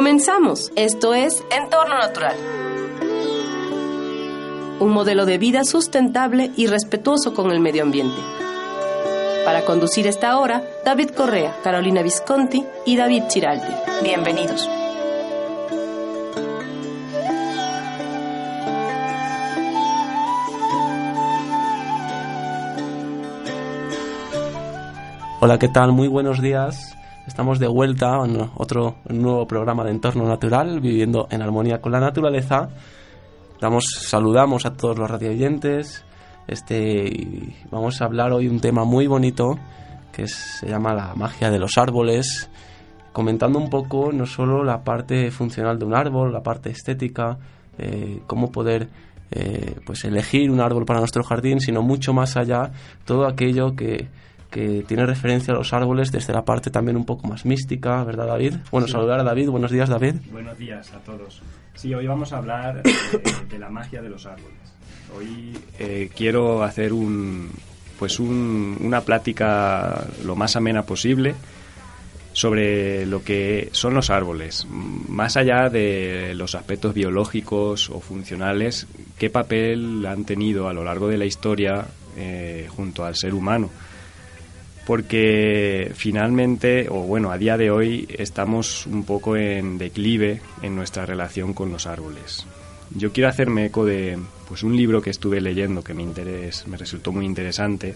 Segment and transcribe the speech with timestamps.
[0.00, 0.72] Comenzamos.
[0.76, 2.34] Esto es Entorno Natural.
[4.80, 8.16] Un modelo de vida sustentable y respetuoso con el medio ambiente.
[9.44, 13.74] Para conducir esta hora, David Correa, Carolina Visconti y David Chiraldi.
[14.02, 14.66] Bienvenidos.
[25.40, 25.92] Hola, ¿qué tal?
[25.92, 26.96] Muy buenos días.
[27.30, 32.00] Estamos de vuelta en otro nuevo programa de entorno natural, viviendo en armonía con la
[32.00, 32.70] naturaleza.
[33.60, 36.04] Damos, saludamos a todos los radioyentes.
[36.48, 39.56] Este, vamos a hablar hoy un tema muy bonito
[40.12, 42.50] que se llama la magia de los árboles,
[43.12, 47.38] comentando un poco no solo la parte funcional de un árbol, la parte estética,
[47.78, 48.88] eh, cómo poder
[49.30, 52.72] eh, pues elegir un árbol para nuestro jardín, sino mucho más allá,
[53.04, 54.08] todo aquello que
[54.50, 58.26] que tiene referencia a los árboles desde la parte también un poco más mística, ¿verdad
[58.26, 58.54] David?
[58.70, 60.16] Bueno, saludar a David, buenos días David.
[60.30, 61.40] Buenos días a todos.
[61.74, 64.58] Sí, hoy vamos a hablar de la magia de los árboles.
[65.16, 67.50] Hoy eh, quiero hacer un,
[67.98, 71.34] pues una plática lo más amena posible
[72.32, 78.86] sobre lo que son los árboles, más allá de los aspectos biológicos o funcionales,
[79.18, 83.70] qué papel han tenido a lo largo de la historia eh, junto al ser humano
[84.86, 91.06] porque finalmente, o bueno, a día de hoy estamos un poco en declive en nuestra
[91.06, 92.46] relación con los árboles.
[92.94, 96.76] Yo quiero hacerme eco de pues un libro que estuve leyendo que me, interés, me
[96.76, 97.94] resultó muy interesante.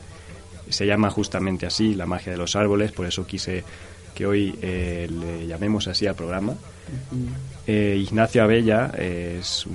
[0.68, 3.64] Se llama justamente así, La magia de los árboles, por eso quise
[4.14, 6.54] que hoy eh, le llamemos así al programa.
[7.66, 9.66] Eh, Ignacio Abella es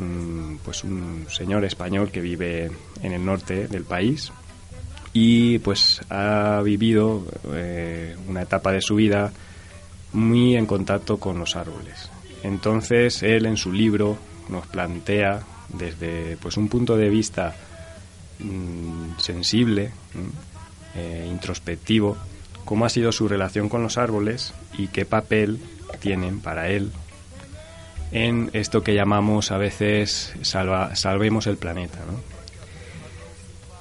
[0.64, 2.72] pues un señor español que vive
[3.04, 4.32] en el norte del país,
[5.14, 9.32] y pues ha vivido eh, una etapa de su vida
[10.14, 12.10] muy en contacto con los árboles.
[12.44, 14.18] Entonces él en su libro
[14.50, 17.56] nos plantea desde pues un punto de vista
[18.40, 19.92] mm, sensible,
[20.96, 22.18] eh, introspectivo,
[22.66, 25.60] cómo ha sido su relación con los árboles y qué papel
[26.00, 26.92] tienen para él
[28.12, 32.00] en esto que llamamos a veces salva, salvemos el planeta.
[32.00, 32.39] ¿no?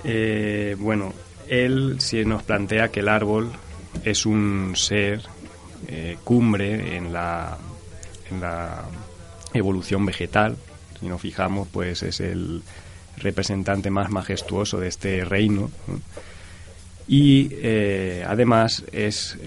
[0.05, 1.13] Eh, bueno,
[1.49, 3.51] él sí nos plantea que el árbol
[4.05, 5.23] es un ser
[5.89, 7.59] eh, cumbre en la,
[8.31, 8.85] en la
[9.53, 10.57] evolución vegetal.
[11.01, 12.63] Si nos fijamos, pues es el
[13.17, 15.71] representante más majestuoso de este reino.
[17.07, 19.39] Y eh, además es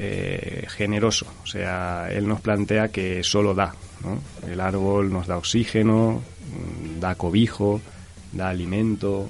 [0.69, 3.75] generoso, o sea, él nos plantea que solo da.
[4.49, 6.23] El árbol nos da oxígeno,
[6.99, 7.79] da cobijo,
[8.31, 9.29] da alimento,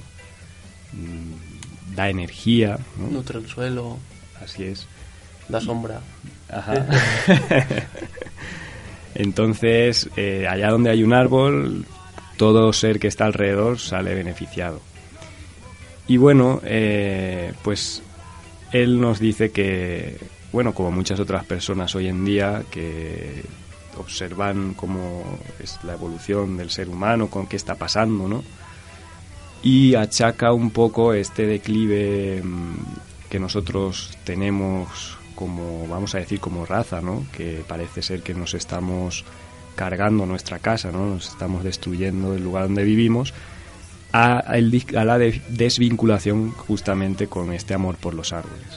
[1.95, 2.77] da energía.
[2.97, 3.97] Nutre el suelo.
[4.41, 4.87] Así es.
[5.47, 6.01] Da sombra.
[6.49, 6.85] Ajá.
[9.15, 11.85] Entonces, eh, allá donde hay un árbol,
[12.37, 14.81] todo ser que está alrededor sale beneficiado.
[16.07, 18.01] Y bueno, eh, pues
[18.71, 20.17] él nos dice que,
[20.51, 23.43] bueno, como muchas otras personas hoy en día que
[23.97, 28.43] observan cómo es la evolución del ser humano, con qué está pasando, ¿no?
[29.63, 32.75] Y achaca un poco este declive mm,
[33.29, 37.25] que nosotros tenemos como, vamos a decir, como raza, ¿no?
[37.31, 39.25] Que parece ser que nos estamos
[39.75, 41.05] cargando nuestra casa, ¿no?
[41.07, 43.33] Nos estamos destruyendo el lugar donde vivimos
[44.11, 48.67] a, a la desvinculación justamente con este amor por los árboles.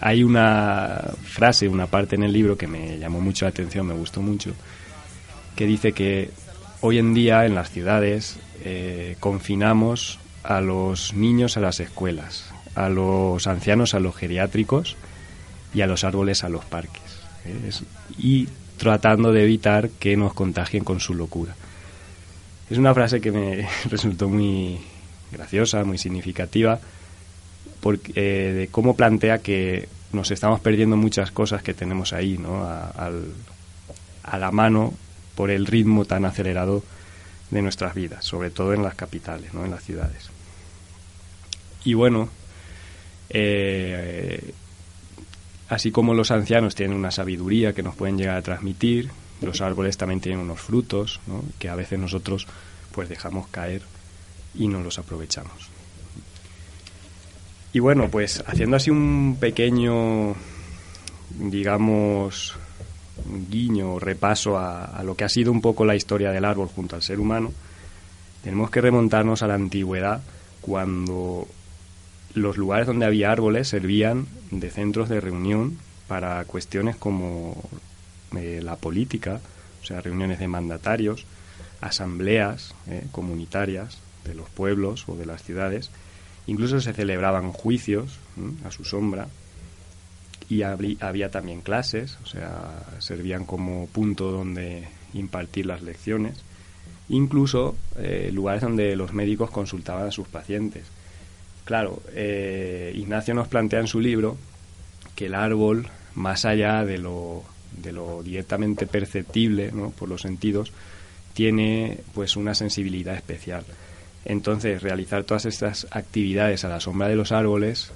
[0.00, 3.94] Hay una frase, una parte en el libro que me llamó mucho la atención, me
[3.94, 4.52] gustó mucho,
[5.56, 6.30] que dice que
[6.86, 12.90] hoy en día en las ciudades eh, confinamos a los niños a las escuelas, a
[12.90, 14.94] los ancianos a los geriátricos
[15.72, 17.02] y a los árboles a los parques.
[17.46, 17.70] ¿eh?
[18.18, 21.56] y tratando de evitar que nos contagien con su locura.
[22.68, 24.78] Es una frase que me resultó muy
[25.32, 26.78] graciosa, muy significativa,
[27.80, 32.62] porque, eh, de cómo plantea que nos estamos perdiendo muchas cosas que tenemos ahí, ¿no?
[32.62, 34.92] a la mano
[35.34, 36.82] por el ritmo tan acelerado
[37.50, 39.64] de nuestras vidas, sobre todo en las capitales, ¿no?
[39.64, 40.30] en las ciudades.
[41.84, 42.28] Y bueno,
[43.30, 44.54] eh,
[45.68, 49.10] así como los ancianos tienen una sabiduría que nos pueden llegar a transmitir,
[49.40, 51.20] los árboles también tienen unos frutos
[51.58, 52.46] que a veces nosotros
[52.92, 53.82] pues dejamos caer
[54.54, 55.70] y no los aprovechamos.
[57.72, 60.36] Y bueno, pues haciendo así un pequeño,
[61.30, 62.56] digamos,
[63.50, 66.96] guiño o repaso a, lo que ha sido un poco la historia del árbol junto
[66.96, 67.52] al ser humano,
[68.42, 70.22] tenemos que remontarnos a la antigüedad
[70.60, 71.46] cuando
[72.34, 75.78] los lugares donde había árboles servían de centros de reunión
[76.08, 77.56] para cuestiones como
[78.36, 79.40] eh, la política
[79.84, 81.26] o sea, reuniones de mandatarios,
[81.82, 85.90] asambleas eh, comunitarias de los pueblos o de las ciudades,
[86.46, 88.18] incluso se celebraban juicios
[88.64, 89.28] a su sombra
[90.48, 96.42] y había también clases, o sea, servían como punto donde impartir las lecciones,
[97.08, 100.84] incluso eh, lugares donde los médicos consultaban a sus pacientes.
[101.64, 104.36] Claro, eh, Ignacio nos plantea en su libro
[105.14, 107.42] que el árbol, más allá de lo,
[107.82, 109.90] de lo directamente perceptible ¿no?
[109.90, 110.72] por los sentidos,
[111.32, 113.64] tiene pues una sensibilidad especial.
[114.26, 117.90] Entonces, realizar todas estas actividades a la sombra de los árboles,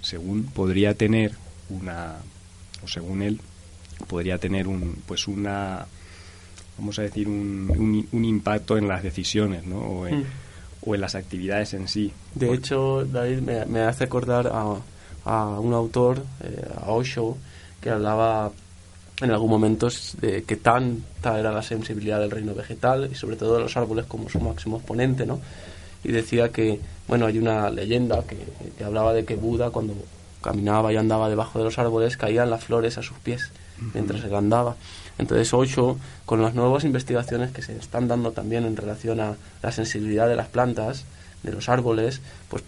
[0.00, 1.32] según podría tener
[1.70, 2.16] una,
[2.82, 3.40] o según él,
[4.06, 5.86] podría tener un, pues una,
[6.78, 9.78] vamos a decir, un, un, impacto en las decisiones, ¿no?
[9.78, 10.24] O en, mm.
[10.86, 12.12] o en, las actividades en sí.
[12.34, 14.76] De hecho, David me, hace acordar a,
[15.24, 17.36] a un autor, eh, a Osho,
[17.80, 18.52] que hablaba
[19.20, 19.88] en algún momento
[20.20, 24.04] de que tanta era la sensibilidad del reino vegetal y sobre todo de los árboles
[24.04, 25.40] como su máximo exponente, ¿no?
[26.04, 26.78] Y decía que,
[27.08, 28.36] bueno, hay una leyenda que,
[28.76, 29.94] que hablaba de que Buda cuando
[30.46, 33.50] caminaba y andaba debajo de los árboles, caían las flores a sus pies
[33.94, 34.76] mientras él andaba.
[35.18, 39.72] Entonces, Ocho, con las nuevas investigaciones que se están dando también en relación a la
[39.72, 41.04] sensibilidad de las plantas,
[41.42, 42.62] de los árboles, pues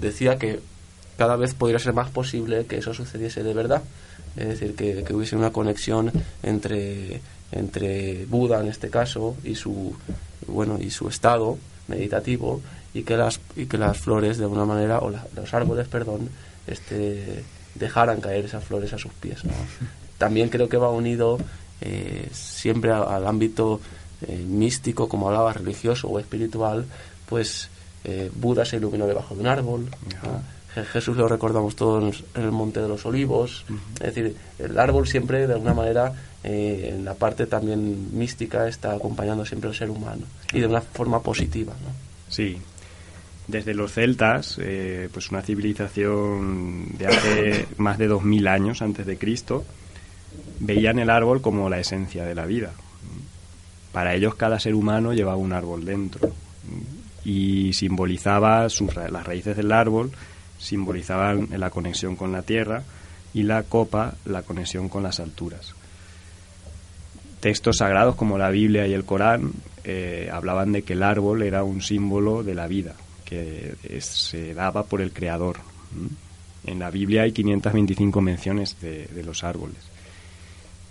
[0.00, 0.60] decía que
[1.18, 3.82] cada vez podría ser más posible que eso sucediese de verdad.
[4.36, 6.10] Es decir, que, que hubiese una conexión
[6.42, 7.20] entre,
[7.52, 9.94] entre Buda, en este caso, y su,
[10.46, 12.62] bueno, y su estado meditativo,
[12.94, 16.30] y que las, y que las flores, de alguna manera, o los árboles, perdón,
[16.66, 17.44] este,
[17.74, 19.40] dejaran caer esas flores a sus pies.
[20.18, 21.38] También creo que va unido
[21.80, 23.80] eh, siempre al, ámbito
[24.22, 26.86] eh, místico, como hablaba, religioso o espiritual,
[27.28, 27.68] pues
[28.04, 29.88] eh, Buda se iluminó debajo de un árbol.
[30.92, 33.64] Jesús lo recordamos todos en el Monte de los Olivos.
[34.00, 36.12] Es decir, el árbol siempre, de alguna manera,
[36.42, 40.22] en la parte también mística, está acompañando siempre al ser humano
[40.52, 41.74] y de una forma positiva.
[41.74, 41.90] ¿no?
[42.28, 42.60] Sí,
[43.46, 49.18] desde los celtas, eh, pues una civilización de hace más de 2000 años antes de
[49.18, 49.64] Cristo,
[50.60, 52.72] veían el árbol como la esencia de la vida.
[53.92, 56.32] Para ellos cada ser humano llevaba un árbol dentro
[57.24, 60.10] y simbolizaba sus, las raíces del árbol,
[60.58, 62.82] simbolizaban la conexión con la tierra
[63.32, 65.74] y la copa la conexión con las alturas.
[67.40, 69.52] Textos sagrados como la Biblia y el Corán
[69.84, 72.94] eh, hablaban de que el árbol era un símbolo de la vida,
[73.34, 75.56] que se daba por el Creador.
[76.66, 79.78] En la Biblia hay 525 menciones de, los árboles.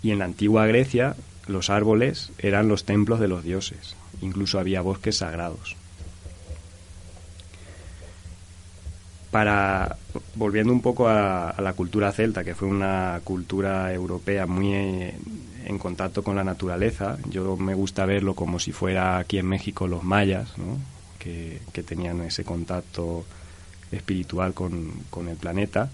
[0.02, 3.96] Y en la antigua Grecia los árboles eran los templos de los dioses.
[4.22, 5.76] Incluso había bosques sagrados.
[9.30, 9.96] Para,
[10.36, 16.22] volviendo un poco a, la cultura celta, que fue una cultura europea muy en contacto
[16.22, 20.56] con la naturaleza, yo me gusta verlo como si fuera aquí en México los mayas,
[20.56, 20.93] ¿no?
[21.24, 23.24] Que, tenían ese contacto
[23.90, 24.92] espiritual con,
[25.28, 25.90] el planeta,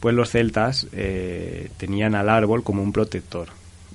[0.00, 3.48] pues los celtas eh, tenían al árbol como un protector,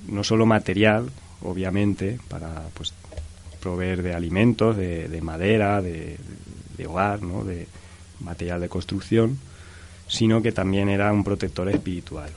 [0.08, 1.10] no solo material,
[1.42, 2.94] obviamente, para pues,
[3.60, 6.16] proveer de alimentos, de, madera, de,
[6.86, 7.44] hogar, ¿no?
[7.44, 7.66] de
[8.20, 9.38] material de construcción,
[10.08, 12.30] sino que también era un protector espiritual.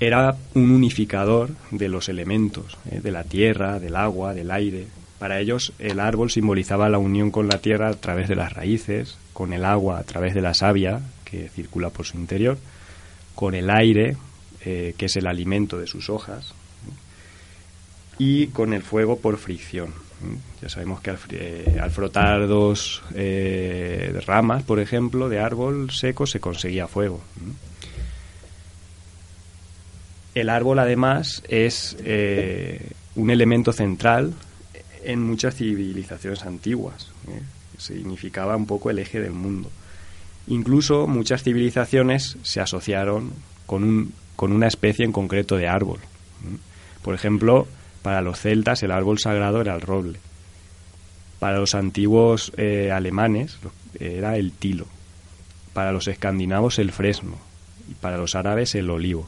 [0.00, 3.00] Era un unificador de los elementos, ¿eh?
[3.02, 4.86] de la tierra, del agua, del aire,
[5.18, 9.18] para ellos el árbol simbolizaba la unión con la tierra a través de las raíces,
[9.32, 12.58] con el agua a través de la savia que circula por su interior,
[13.34, 14.16] con el aire,
[14.64, 16.54] eh, que es el alimento de sus hojas,
[18.18, 19.92] y con el fuego por fricción.
[20.62, 26.40] Ya sabemos que al, eh, frotar dos eh, ramas, por ejemplo, de árbol seco, se
[26.40, 27.20] conseguía fuego.
[30.34, 31.96] El árbol, además, es
[33.14, 34.34] un elemento central
[35.08, 37.08] en muchas civilizaciones antiguas.
[37.28, 37.40] ¿eh?
[37.78, 39.70] Significaba un poco el eje del mundo.
[40.46, 43.32] Incluso muchas civilizaciones se asociaron
[43.64, 45.98] con, un, con una especie en concreto de árbol.
[45.98, 46.58] ¿eh?
[47.02, 47.66] Por ejemplo,
[48.02, 50.20] para los celtas el árbol sagrado era el roble.
[51.38, 53.58] Para los antiguos eh, alemanes
[53.98, 54.86] era el tilo.
[55.72, 57.38] Para los escandinavos el fresno.
[57.90, 59.26] Y para los árabes el olivo.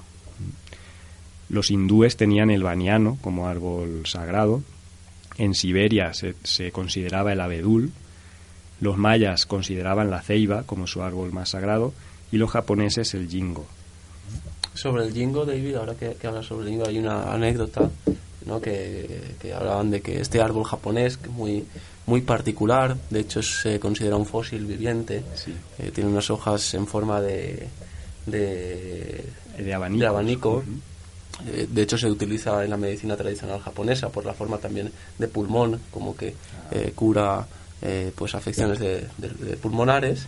[1.49, 4.62] Los hindúes tenían el baniano como árbol sagrado
[5.38, 7.92] en Siberia se, consideraba el abedul,
[8.80, 11.92] los mayas consideraban la ceiba como su árbol más sagrado
[12.32, 13.66] y los japoneses el jingo.
[14.75, 17.90] Sobre el jingo, David, ahora que, hablas sobre el jingo, hay una anécdota
[18.46, 18.60] ¿no?
[18.60, 21.64] que, hablaban de que este árbol japonés, que muy,
[22.06, 25.22] muy particular, de hecho se considera un fósil viviente,
[25.78, 27.66] eh, tiene unas hojas en forma de,
[28.26, 30.62] de, abanico,
[31.47, 35.28] Eh, de hecho, se utiliza en la medicina tradicional japonesa por la forma también de
[35.28, 36.35] pulmón, como que
[36.70, 37.47] eh, cura
[38.14, 39.09] pues afecciones de,
[39.62, 40.26] pulmonares.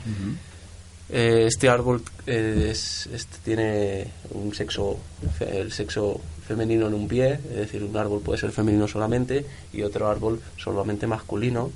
[1.10, 4.98] este árbol es, este tiene un sexo,
[5.38, 9.82] el sexo femenino en un pie, es decir, un árbol puede ser femenino solamente y
[9.82, 11.70] otro árbol solamente masculino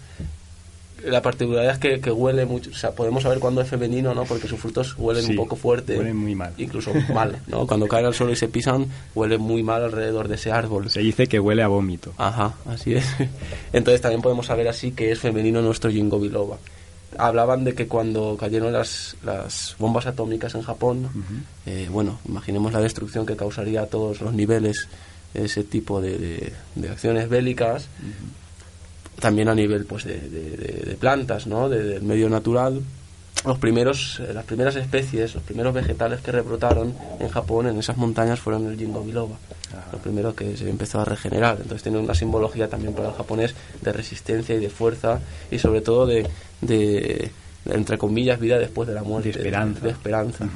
[1.04, 4.24] la particularidad es que, que, huele mucho, o sea, podemos saber cuándo es femenino, ¿no?
[4.24, 5.98] Porque sus frutos huelen un poco fuerte.
[5.98, 6.52] Huelen muy mal.
[6.56, 7.66] Incluso mal, ¿no?
[7.66, 10.90] Cuando caen al suelo y se pisan, huele muy mal alrededor de ese árbol.
[10.90, 12.12] Se dice que huele a vómito.
[12.16, 13.06] Ajá, así es.
[13.72, 16.58] Entonces también podemos saber así que es femenino nuestro Jingo biloba.
[17.18, 21.08] Hablaban de que cuando cayeron las, las bombas atómicas en Japón,
[21.64, 24.88] eh, bueno, imaginemos la destrucción que causaría a todos los niveles
[25.32, 27.88] ese tipo de, de, acciones bélicas
[29.20, 31.68] también a nivel pues de, de, plantas, ¿no?
[31.68, 32.82] del medio natural.
[33.44, 37.96] Los primeros, eh, las primeras especies, los primeros vegetales que rebrotaron en Japón, en esas
[37.96, 39.36] montañas, fueron el jingo biloba.
[39.92, 41.56] Lo primero que se empezó a regenerar.
[41.56, 45.20] Entonces tiene una simbología también para el japonés de resistencia y de fuerza
[45.50, 46.26] y sobre todo de,
[46.62, 47.30] de
[47.66, 49.32] entre comillas, vida después de la muerte.
[49.32, 49.80] De esperanza.
[49.80, 50.48] De, esperanza,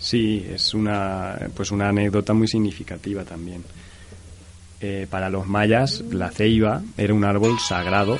[0.00, 3.64] Sí, es una, pues una anécdota muy significativa también.
[4.80, 8.16] Eh, para los mayas la ceiba era un árbol sagrado,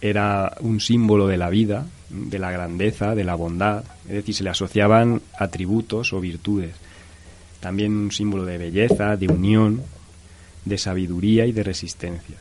[0.00, 4.44] era un símbolo de la vida, de la grandeza, de la bondad, es decir, se
[4.44, 6.74] le asociaban atributos o virtudes.
[7.60, 9.82] También un símbolo de belleza, de unión,
[10.64, 12.36] de sabiduría y de resistencia.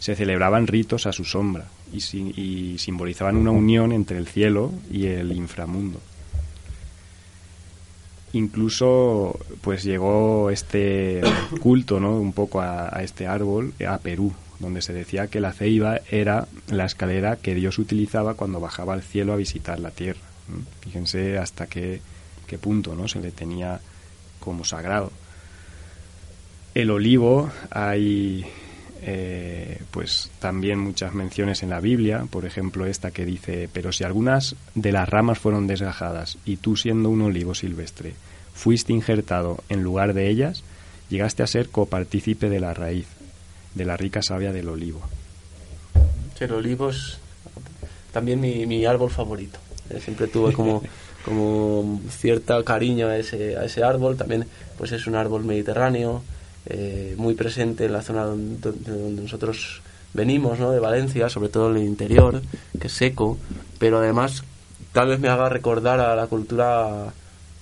[0.00, 1.98] Se celebraban ritos a su sombra y,
[2.40, 6.00] y simbolizaban una unión entre el cielo y el inframundo
[8.32, 11.20] incluso pues llegó este
[11.60, 16.00] culto no un poco a, este árbol a Perú donde se decía que la ceiba
[16.10, 20.22] era la escalera que Dios utilizaba cuando bajaba al cielo a visitar la tierra
[20.80, 22.00] fíjense hasta qué,
[22.46, 23.80] qué punto no se le tenía
[24.42, 25.10] como sagrado.
[26.74, 28.44] El olivo hay
[29.04, 34.04] eh, pues también muchas menciones en la Biblia, por ejemplo esta que dice, pero si
[34.04, 38.14] algunas de las ramas fueron desgajadas y tú siendo un olivo silvestre
[38.54, 40.62] fuiste injertado en lugar de ellas,
[41.10, 43.06] llegaste a ser copartícipe de la raíz,
[43.74, 45.02] de la rica savia del olivo.
[46.38, 47.18] El olivo es
[48.12, 49.58] también mi, árbol favorito.
[49.90, 50.82] Eh, siempre tuve como,
[51.24, 54.16] como cierto cariño a ese, a ese árbol.
[54.16, 56.22] También pues es un árbol mediterráneo,
[56.66, 58.72] eh, muy presente en la zona donde,
[59.20, 59.82] nosotros
[60.14, 60.70] venimos, ¿no?
[60.70, 62.42] de Valencia, sobre todo en el interior,
[62.78, 63.38] que es seco,
[63.78, 64.44] pero además
[64.92, 67.12] tal vez me haga recordar a la cultura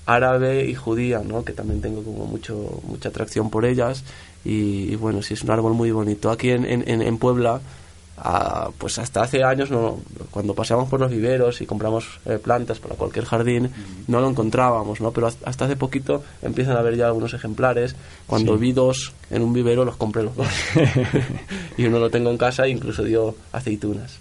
[0.06, 1.44] árabe y judía, ¿no?
[1.44, 4.04] que también tengo como mucho mucha atracción por ellas
[4.44, 6.30] y, bueno, sí es un árbol muy bonito.
[6.30, 7.60] Aquí en, en, en Puebla
[8.78, 9.98] pues hasta hace años no,
[10.30, 13.70] cuando paseamos por los viveros y compramos eh, plantas para cualquier jardín
[14.08, 17.96] no lo encontrábamos no pero hasta hace poquito empiezan a haber ya algunos ejemplares.
[18.26, 20.48] Cuando vi dos en un vivero los compré los dos.
[21.76, 24.18] Y uno lo tengo en casa e incluso dio aceitunas.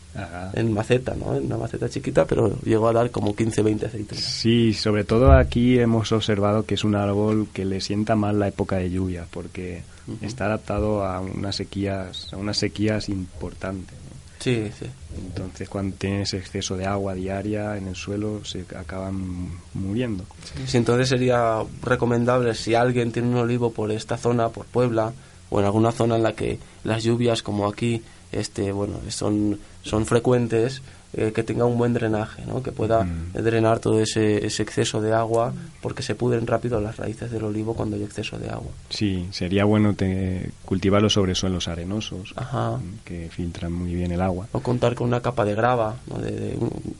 [0.53, 4.23] En maceta no en una maceta chiquita pero llegó a dar como 15 20 aceitunas.
[4.23, 8.47] Sí sobre todo aquí hemos observado que es un árbol que le sienta mal la
[8.47, 9.83] época de lluvia porque
[10.21, 13.95] está adaptado a unas sequías, a unas sequías importantes.
[14.39, 14.85] Sí, sí.
[15.17, 20.23] Entonces, cuando tienes exceso de agua diaria en el suelo, se acaban muriendo.
[20.65, 25.11] Sí, entonces sería recomendable si alguien tiene un olivo por esta zona, por Puebla,
[25.49, 28.01] o en alguna zona en la que las lluvias, como aquí,
[28.31, 30.81] este, bueno, son, son frecuentes,
[31.13, 32.61] eh, que tenga un buen drenaje, ¿no?
[32.61, 33.33] que pueda mm.
[33.33, 37.73] drenar todo ese, ese, exceso de agua, porque se pudren rápido las raíces del olivo
[37.73, 38.71] cuando hay exceso de agua.
[38.89, 44.47] Sí, sería bueno te, cultivarlo sobre suelos arenosos, mm, que filtran muy bien el agua.
[44.51, 46.57] O contar con una capa de grava, de,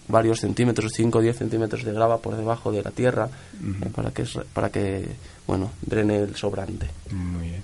[0.07, 3.29] varios centímetros, 5 o 10 centímetros de grava por debajo de la tierra,
[3.61, 5.05] eh, para, que, para que
[5.45, 6.87] bueno, drene el sobrante.
[7.11, 7.63] Muy bien.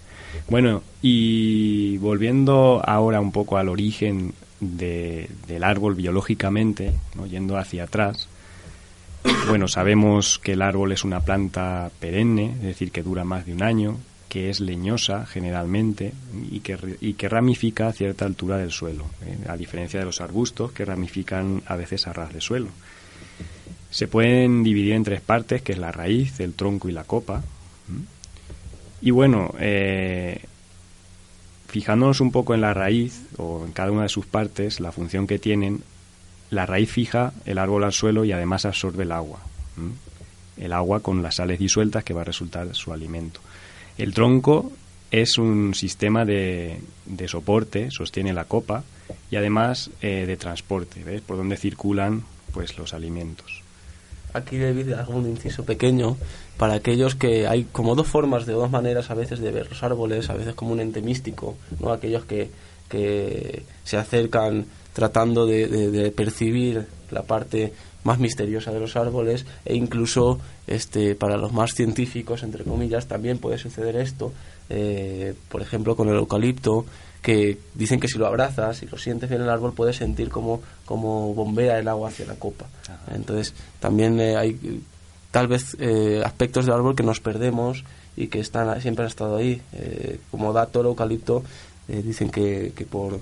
[0.49, 6.93] Bueno, y volviendo ahora un poco al origen del árbol biológicamente,
[7.29, 8.27] yendo hacia atrás,
[9.47, 13.53] bueno, sabemos que el árbol es una planta perenne, es decir, que dura más de
[13.53, 13.97] un año,
[14.29, 16.13] que es leñosa generalmente
[16.51, 19.37] y que, y que ramifica a cierta altura del suelo, ¿eh?
[19.47, 22.67] a diferencia de los arbustos que ramifican a veces a ras de suelo.
[23.89, 27.43] Se pueden dividir en tres partes, que es la raíz, el tronco y la copa.
[29.01, 30.41] Y bueno, eh,
[31.67, 35.27] fijándonos un poco en la raíz o en cada una de sus partes, la función
[35.27, 35.83] que tienen,
[36.49, 39.39] la raíz fija el árbol al suelo y además absorbe el agua.
[40.57, 43.41] El agua con las sales disueltas que va a resultar su alimento.
[43.97, 44.71] El tronco
[45.11, 48.83] es un sistema de, de soporte, sostiene la copa
[49.29, 51.21] y además eh, de transporte, ¿ves?
[51.21, 53.61] Por donde circulan pues los alimentos.
[54.33, 56.17] Aquí, David, hago un inciso pequeño
[56.57, 59.83] para aquellos que hay como dos formas, de dos maneras a veces de ver los
[59.83, 61.91] árboles, a veces como un ente místico, ¿no?
[61.91, 62.49] aquellos que,
[62.89, 67.73] que se acercan tratando de, percibir la parte
[68.05, 73.37] más misteriosa de los árboles e incluso este para los más científicos entre comillas también
[73.37, 74.31] puede suceder esto
[74.69, 76.85] eh, por ejemplo con el eucalipto
[77.21, 80.61] que dicen que si lo abrazas y lo sientes en el árbol puedes sentir como,
[80.85, 82.65] como bombea el agua hacia la copa
[83.13, 84.81] entonces también eh, hay
[85.35, 87.83] tal vez eh, aspectos del árbol que nos perdemos
[88.15, 89.61] y que están siempre han estado ahí
[90.31, 91.43] como dato el eucalipto
[91.89, 93.19] dicen que, que por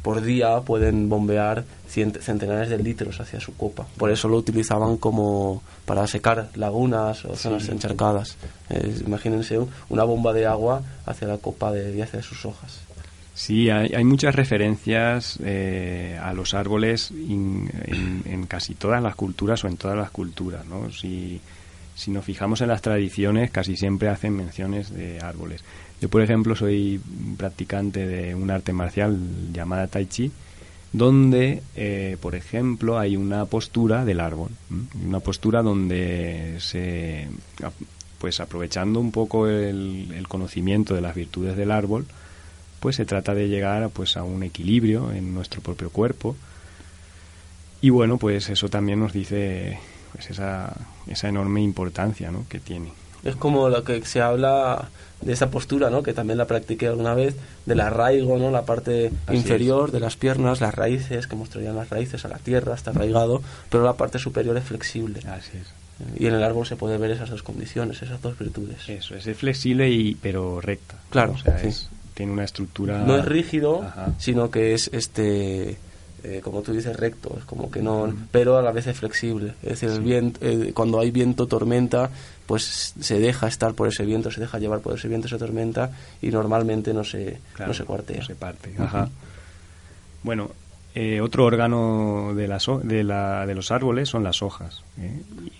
[0.00, 3.86] por día pueden bombear centenares de litros hacia su copa.
[3.98, 8.36] Por eso lo utilizaban como para secar lagunas o zonas encharcadas.
[9.04, 9.58] imagínense
[9.90, 12.80] una bomba de agua hacia la copa de 10 de sus hojas.
[13.34, 19.76] Sí, hay, muchas referencias eh, a los árboles en, casi todas las culturas o en
[19.76, 20.66] todas las culturas.
[20.66, 20.90] ¿no?
[20.92, 21.40] Si,
[21.94, 25.64] si nos fijamos en las tradiciones, casi siempre hacen menciones de árboles.
[26.00, 27.00] Yo, por ejemplo, soy
[27.36, 29.18] practicante de un arte marcial
[29.52, 30.32] llamada Tai Chi,
[30.92, 34.50] donde, eh, por ejemplo, hay una postura del árbol,
[35.06, 37.28] una postura donde se,
[38.18, 42.06] pues aprovechando un poco el, conocimiento de las virtudes del árbol,
[42.82, 46.34] pues se trata de llegar pues a un equilibrio en nuestro propio cuerpo.
[47.80, 49.78] Y bueno, pues eso también nos dice
[50.10, 50.74] pues esa,
[51.06, 52.44] esa enorme importancia ¿no?
[52.48, 52.92] que tiene.
[53.22, 54.88] Es como lo que se habla
[55.20, 56.02] de esa postura, ¿no?
[56.02, 57.36] que también la practiqué alguna vez,
[57.66, 58.50] del arraigo, ¿no?
[58.50, 62.74] la parte inferior de las piernas, las raíces, que mostrarían las raíces a la tierra,
[62.74, 65.20] está arraigado, pero la parte superior es flexible.
[65.28, 65.72] Así es.
[66.20, 68.88] Y en el árbol se puede ver esas dos condiciones, esas dos virtudes.
[68.88, 70.96] Eso, es flexible y pero recta.
[71.10, 71.36] Claro,
[72.14, 72.98] tiene una estructura...
[72.98, 73.84] No es rígido,
[74.18, 75.78] sino que es este
[76.24, 79.54] eh, como tú dices, recto, es como que no, pero a la vez es flexible.
[79.62, 82.10] Es decir, el viento, eh, cuando hay viento, tormenta,
[82.46, 85.90] pues se deja estar por ese viento, se deja llevar por ese viento, esa tormenta,
[86.20, 88.24] y normalmente no se, no se cuartea.
[88.24, 88.72] se parte.
[90.22, 90.52] Bueno,
[90.94, 94.84] eh, otro órgano de, las, de, la, de los árboles son las hojas.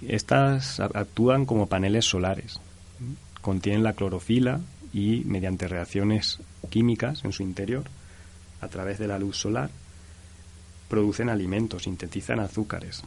[0.07, 2.61] Estas actúan como paneles solares.
[3.41, 4.61] Contienen la clorofila
[4.93, 6.39] y mediante reacciones
[6.71, 7.85] químicas en su interior,
[8.61, 9.71] a través de la luz solar,
[10.89, 13.03] producen alimentos, sintetizan azúcares,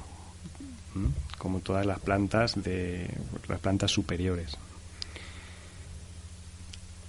[1.37, 3.09] como todas las plantas de
[3.47, 4.57] las plantas superiores.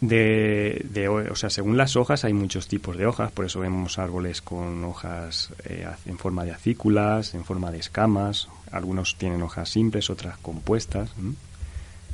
[0.01, 4.43] De, o sea, según las hojas hay muchos tipos de hojas, por eso vemos árboles
[4.43, 10.11] con hojas eh, en forma de acículas, en forma de escamas, algunos tienen hojas simples,
[10.11, 11.11] otras compuestas.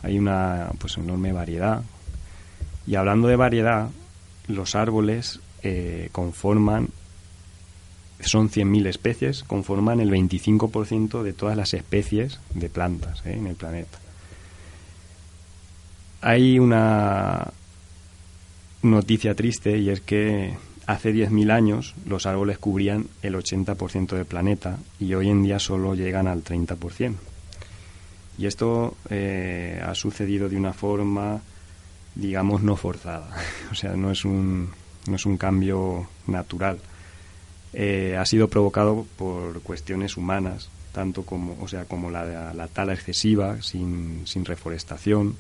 [0.03, 1.83] Hay una pues enorme variedad.
[2.87, 3.91] Y hablando de variedad,
[4.49, 6.89] los árboles eh, conforman
[8.21, 13.33] son 100.000 especies, conforman el 25% de todas las especies de plantas ¿eh?
[13.33, 13.99] en el planeta.
[16.21, 17.53] Hay una
[18.83, 24.79] noticia triste y es que hace 10.000 años los árboles cubrían el 80% del planeta
[25.01, 27.15] y hoy en día solo llegan al 30%.
[28.39, 31.41] Y esto eh, ha sucedido de una forma,
[32.15, 33.29] digamos, no forzada.
[33.71, 34.71] o sea, no es un,
[35.09, 36.79] no es un cambio natural
[37.73, 42.93] eh, ha sido provocado por cuestiones humanas, tanto como, o sea, como la, la tala
[42.93, 45.37] excesiva sin, sin reforestación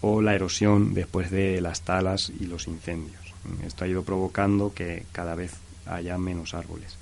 [0.00, 3.20] o la erosión después de las talas y los incendios.
[3.64, 5.52] Esto ha ido provocando que cada vez
[5.84, 6.96] haya menos árboles.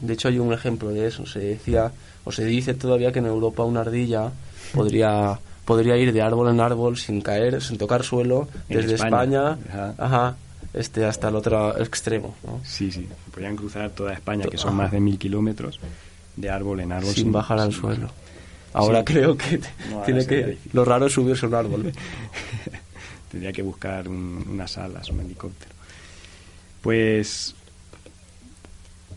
[0.00, 1.26] De hecho, hay un ejemplo de eso.
[1.26, 1.92] Se decía,
[2.24, 4.32] o se dice todavía que en Europa una ardilla
[4.74, 5.38] podría
[5.68, 9.58] podría ir de árbol en árbol sin caer, sin tocar suelo, desde España,
[9.98, 10.34] ajá,
[10.72, 12.34] este hasta el otro extremo.
[12.42, 12.62] ¿no?
[12.64, 15.78] Sí, sí, podrían cruzar toda España, que son más de mil kilómetros,
[16.36, 17.12] de árbol en árbol.
[17.12, 18.08] Sin, bajar al suelo.
[18.72, 19.60] Ahora creo que
[20.06, 21.92] tiene que lo raro es subirse a un árbol.
[23.30, 25.74] Tendría que buscar unas alas, un helicóptero.
[26.80, 27.54] Pues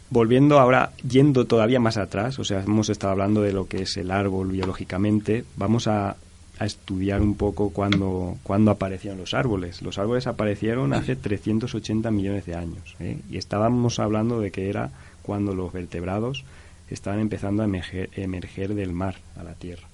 [0.09, 3.95] volviendo ahora, yendo todavía más atrás, o sea, hemos estado hablando de lo que es
[3.95, 6.17] el árbol biológicamente, vamos a
[6.59, 9.81] a estudiar un poco cuándo, cuándo aparecieron los árboles.
[9.81, 13.17] Los árboles aparecieron hace 380 millones de años ¿eh?
[13.29, 14.91] y estábamos hablando de que era
[15.23, 16.43] cuando los vertebrados
[16.89, 19.87] estaban empezando a emerger, del mar a la tierra.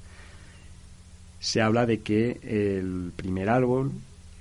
[1.39, 3.91] Se habla de que el primer árbol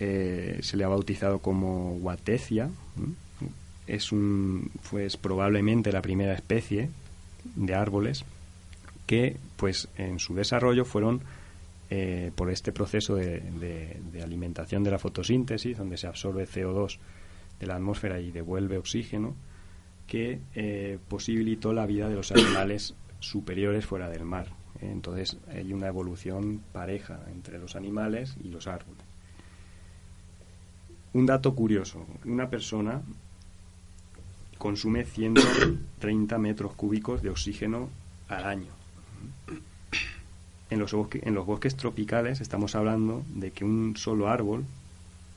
[0.00, 2.70] eh, se le ha bautizado como Guatecia,
[3.86, 6.88] es un, pues probablemente la primera especie
[7.54, 8.24] de árboles
[9.06, 11.20] que pues en su desarrollo fueron
[11.88, 16.98] eh, por este proceso de, alimentación de la fotosíntesis, donde se absorbe CO2
[17.60, 19.34] de la atmósfera y devuelve oxígeno,
[20.06, 24.48] que eh, posibilitó la vida de los animales superiores fuera del mar.
[24.80, 29.02] Entonces hay una evolución pareja entre los animales y los árboles.
[31.12, 33.00] Un dato curioso, una persona
[34.58, 37.88] consume 130 metros cúbicos de oxígeno
[38.28, 38.72] al año.
[40.70, 44.64] En los, en los bosques tropicales estamos hablando de que un solo árbol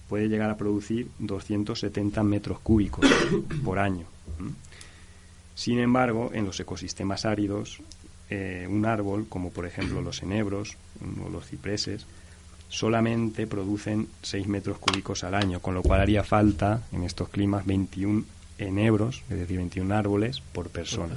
[0.09, 3.05] puede llegar a producir 270 metros cúbicos
[3.63, 4.05] por año.
[5.53, 7.79] Sin embargo, en los ecosistemas áridos,
[8.29, 10.77] eh, un árbol, como por ejemplo los enebros
[11.23, 12.05] o los cipreses,
[12.69, 17.65] solamente producen 6 metros cúbicos al año, con lo cual haría falta en estos climas
[17.65, 18.23] 21
[18.59, 21.15] enebros, es decir, 21 árboles por persona.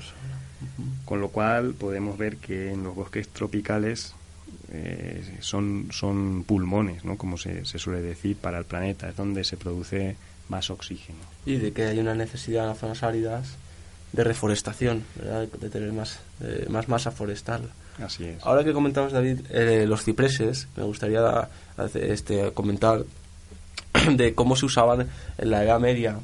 [1.05, 4.15] Con lo cual podemos ver que en los bosques tropicales
[4.71, 7.17] eh, son, son pulmones, ¿no?
[7.17, 10.17] como se, se, suele decir, para el planeta, es donde se produce
[10.49, 11.19] más oxígeno.
[11.45, 13.57] Y de que hay una necesidad en las zonas áridas
[14.13, 17.71] de reforestación, de tener más, eh, más masa forestal.
[17.99, 18.45] Así es.
[18.45, 21.49] Ahora que comentamos, David, eh, los cipreses, me gustaría
[21.95, 23.05] este, comentar
[24.17, 26.19] de cómo se usaban en la Edad Media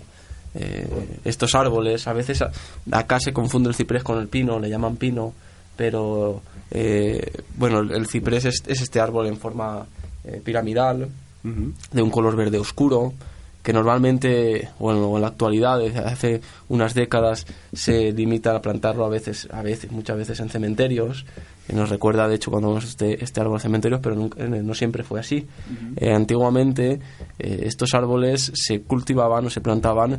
[1.24, 2.06] estos árboles.
[2.06, 2.44] A veces
[2.90, 5.32] acá se confunde el ciprés con el pino, le llaman pino,
[5.76, 9.86] pero eh, bueno, el ciprés es, este árbol en forma
[10.24, 11.08] eh, piramidal,
[11.92, 13.14] de un color verde oscuro,
[13.62, 19.08] que normalmente, bueno, en la actualidad, desde hace unas décadas, se limita a plantarlo a
[19.08, 21.24] veces, a veces, muchas veces en cementerios,
[21.66, 25.04] que nos recuerda, de hecho, cuando vemos este, este árbol en cementerios, pero no, siempre
[25.04, 25.46] fue así.
[25.96, 27.00] Eh, antiguamente,
[27.38, 30.18] estos árboles se cultivaban o se plantaban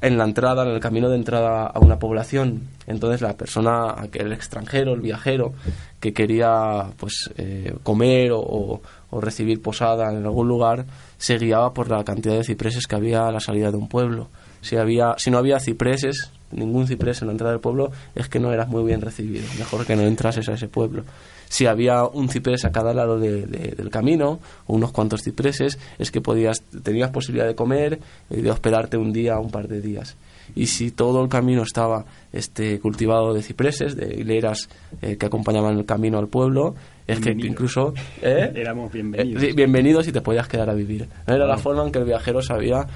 [0.00, 2.68] en la entrada, en el camino de entrada a una población.
[2.86, 5.52] Entonces la persona, el extranjero, el viajero,
[6.00, 8.80] que quería pues eh, comer o,
[9.12, 10.86] recibir posada en algún lugar,
[11.18, 14.28] se guiaba por la cantidad de cipreses que había a la salida de un pueblo.
[14.60, 18.38] Si, había, si no había cipreses, ningún ciprés en la entrada del pueblo, es que
[18.38, 19.44] no eras muy bien recibido.
[19.58, 21.04] Mejor que no entrases a ese pueblo
[21.50, 26.20] si había un ciprés a cada lado del camino, o unos cuantos cipreses, es que
[26.20, 27.98] podías, tenías posibilidad de comer
[28.30, 30.16] y de hospedarte un día o un par de días.
[30.54, 34.68] Y si todo el camino estaba este, cultivado de cipreses, de hileras
[35.02, 36.76] eh, que acompañaban el camino al pueblo,
[37.08, 38.52] es que incluso ¿eh?
[38.54, 39.42] éramos bienvenidos.
[39.42, 41.08] Eh, bienvenidos y te podías quedar a vivir.
[41.26, 42.86] Era la forma en que el viajero sabía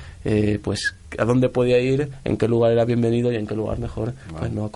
[0.63, 4.15] pues a dónde podía ir, en qué lugar era bienvenido y en qué lugar mejor
[4.39, 4.71] pues no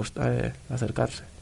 [0.68, 1.37] acercarse.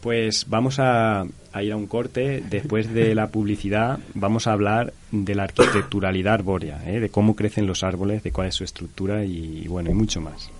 [0.00, 1.26] Pues vamos a,
[1.60, 2.42] ir a un corte.
[2.48, 7.00] Después de la publicidad vamos a hablar de la arquitecturalidad arbórea, ¿eh?
[7.00, 10.20] de cómo crecen los árboles, de cuál es su estructura y, y bueno, y mucho
[10.20, 10.50] más.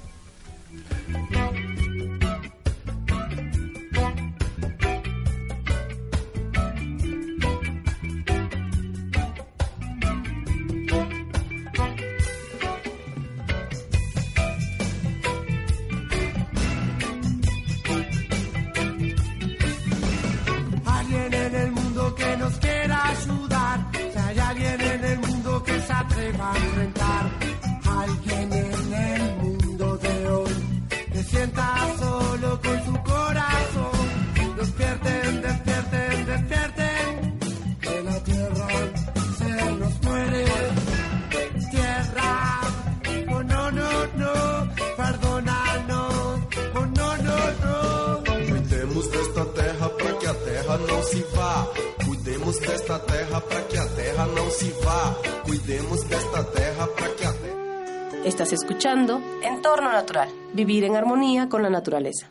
[58.24, 62.30] Estás escuchando Entorno Natural, vivir en armonía con la naturaleza.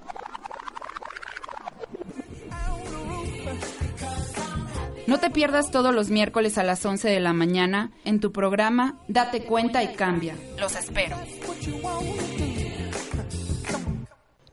[5.11, 8.97] No te pierdas todos los miércoles a las 11 de la mañana en tu programa
[9.09, 10.37] Date cuenta y cambia.
[10.57, 11.17] Los espero.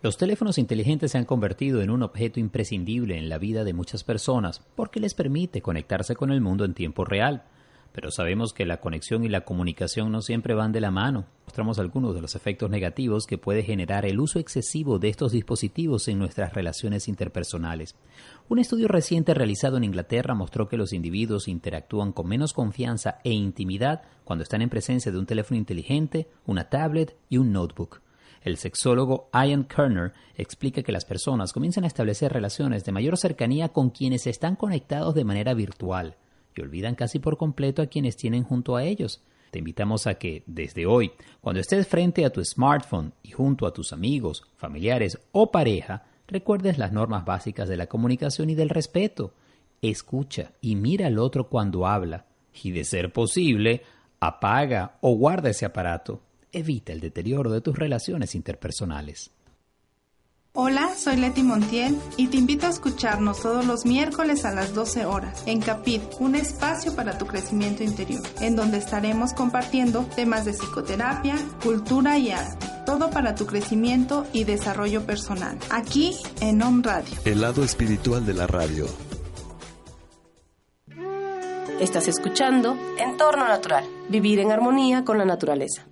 [0.02, 4.02] Los teléfonos inteligentes se han convertido en un objeto imprescindible en la vida de muchas
[4.02, 7.44] personas porque les permite conectarse con el mundo en tiempo real
[7.92, 11.26] pero sabemos que la conexión y la comunicación no siempre van de la mano.
[11.44, 16.06] Mostramos algunos de los efectos negativos que puede generar el uso excesivo de estos dispositivos
[16.08, 17.96] en nuestras relaciones interpersonales.
[18.48, 23.32] Un estudio reciente realizado en Inglaterra mostró que los individuos interactúan con menos confianza e
[23.32, 28.00] intimidad cuando están en presencia de un teléfono inteligente, una tablet y un notebook.
[28.42, 33.70] El sexólogo Ian Kerner explica que las personas comienzan a establecer relaciones de mayor cercanía
[33.70, 36.16] con quienes están conectados de manera virtual
[36.58, 39.22] y olvidan casi por completo a quienes tienen junto a ellos.
[39.50, 43.72] Te invitamos a que, desde hoy, cuando estés frente a tu smartphone y junto a
[43.72, 49.32] tus amigos, familiares o pareja, recuerdes las normas básicas de la comunicación y del respeto.
[49.80, 52.26] Escucha y mira al otro cuando habla
[52.62, 53.82] y, de ser posible,
[54.20, 56.20] apaga o guarda ese aparato.
[56.52, 59.30] Evita el deterioro de tus relaciones interpersonales.
[60.54, 65.04] Hola, soy Leti Montiel y te invito a escucharnos todos los miércoles a las 12
[65.04, 70.54] horas en Capit, un espacio para tu crecimiento interior, en donde estaremos compartiendo temas de
[70.54, 77.14] psicoterapia, cultura y arte, todo para tu crecimiento y desarrollo personal, aquí en Home Radio.
[77.24, 78.86] El lado espiritual de la radio.
[81.78, 85.86] Estás escuchando Entorno Natural, vivir en armonía con la naturaleza.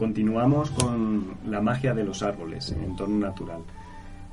[0.00, 3.60] Continuamos con la magia de los árboles en entorno natural.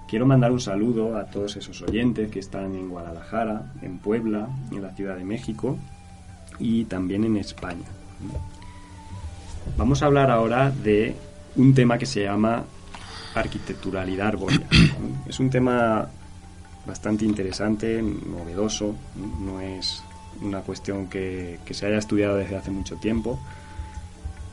[0.08, 4.82] Quiero mandar un saludo a todos esos oyentes que están en Guadalajara, en Puebla, en
[4.82, 5.78] la Ciudad de México
[6.58, 7.86] y también en España.
[9.78, 11.18] Vamos a hablar ahora de
[11.58, 12.64] un tema que se llama
[13.36, 14.66] arquitecturalidad arbórea.
[15.28, 16.08] Es un tema
[16.86, 18.96] bastante interesante, novedoso,
[19.42, 20.02] no es
[20.42, 23.38] una cuestión que, que se haya estudiado desde hace mucho tiempo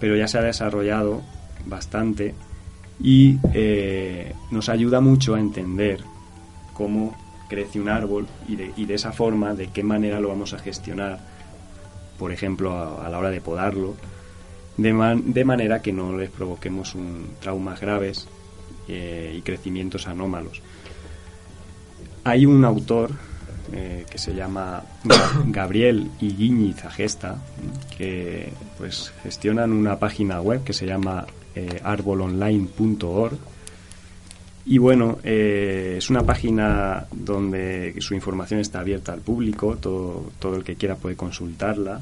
[0.00, 1.22] pero ya se ha desarrollado
[1.66, 2.34] bastante
[3.00, 6.00] y eh, nos ayuda mucho a entender
[6.72, 7.16] cómo
[7.48, 10.58] crece un árbol y de, y de, esa forma, de qué manera lo vamos a
[10.58, 11.20] gestionar,
[12.18, 13.94] por ejemplo, a, la hora de podarlo,
[14.76, 18.26] de, man, de, manera que no les provoquemos un, traumas graves
[18.88, 20.62] eh, y crecimientos anómalos.
[22.24, 23.12] Hay un autor
[23.72, 24.82] eh, que se llama
[25.46, 27.36] Gabriel Iguiñiz Agesta,
[27.96, 33.38] que pues gestionan una página web que se llama eh, arbolonline.org.
[34.66, 40.56] Y bueno, eh, es una página donde su información está abierta al público, todo, todo
[40.56, 42.00] el que quiera puede consultarla.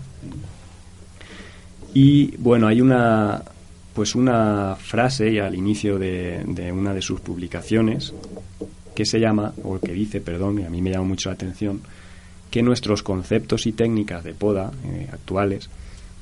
[1.94, 3.42] Y bueno, hay una
[3.94, 8.14] pues una frase al inicio de una de sus publicaciones
[8.94, 11.80] que se llama, o que dice, perdón, y a mí me llama mucho la atención,
[12.50, 15.70] que nuestros conceptos y técnicas de poda eh, actuales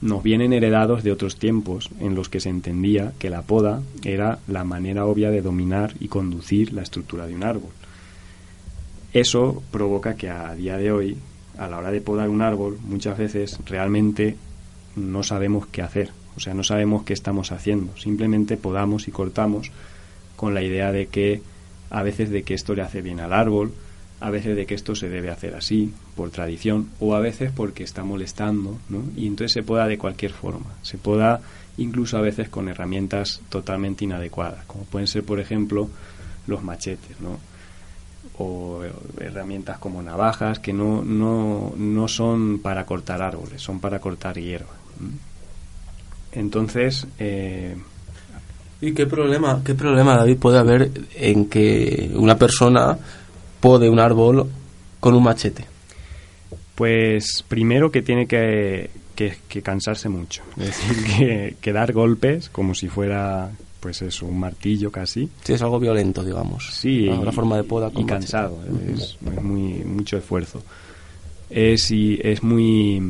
[0.00, 4.38] nos vienen heredados de otros tiempos en los que se entendía que la poda era
[4.48, 7.70] la manera obvia de dominar y conducir la estructura de un árbol.
[9.12, 11.16] Eso provoca que a día de hoy,
[11.58, 14.36] a la hora de podar un árbol, muchas veces realmente
[14.96, 19.70] no sabemos qué hacer, o sea, no sabemos qué estamos haciendo, simplemente podamos y cortamos
[20.36, 21.42] con la idea de que
[21.90, 23.72] a veces de que esto le hace bien al árbol,
[24.20, 27.82] a veces de que esto se debe hacer así, por tradición, o a veces porque
[27.82, 29.02] está molestando, ¿no?
[29.16, 30.66] Y entonces se poda de cualquier forma.
[30.82, 31.40] Se poda
[31.78, 35.88] incluso a veces con herramientas totalmente inadecuadas, como pueden ser, por ejemplo,
[36.46, 37.38] los machetes, ¿no?
[38.38, 38.82] O
[39.18, 44.74] herramientas como navajas, que no, no, no son para cortar árboles, son para cortar hierba.
[46.32, 47.76] Entonces, eh,
[48.80, 52.96] ¿Y qué problema, qué problema, David, puede haber en que una persona
[53.60, 54.48] pode un árbol
[55.00, 55.66] con un machete?
[56.74, 60.42] Pues primero que tiene que, que, que cansarse mucho.
[60.56, 65.28] Es decir, que, que, dar golpes como si fuera, pues eso, un martillo casi.
[65.44, 66.70] Sí, es algo violento, digamos.
[66.72, 67.06] Sí.
[67.06, 68.58] Una forma de poda con Y cansado.
[68.94, 70.62] Es, es, muy, mucho esfuerzo.
[71.50, 73.02] Es, y, es muy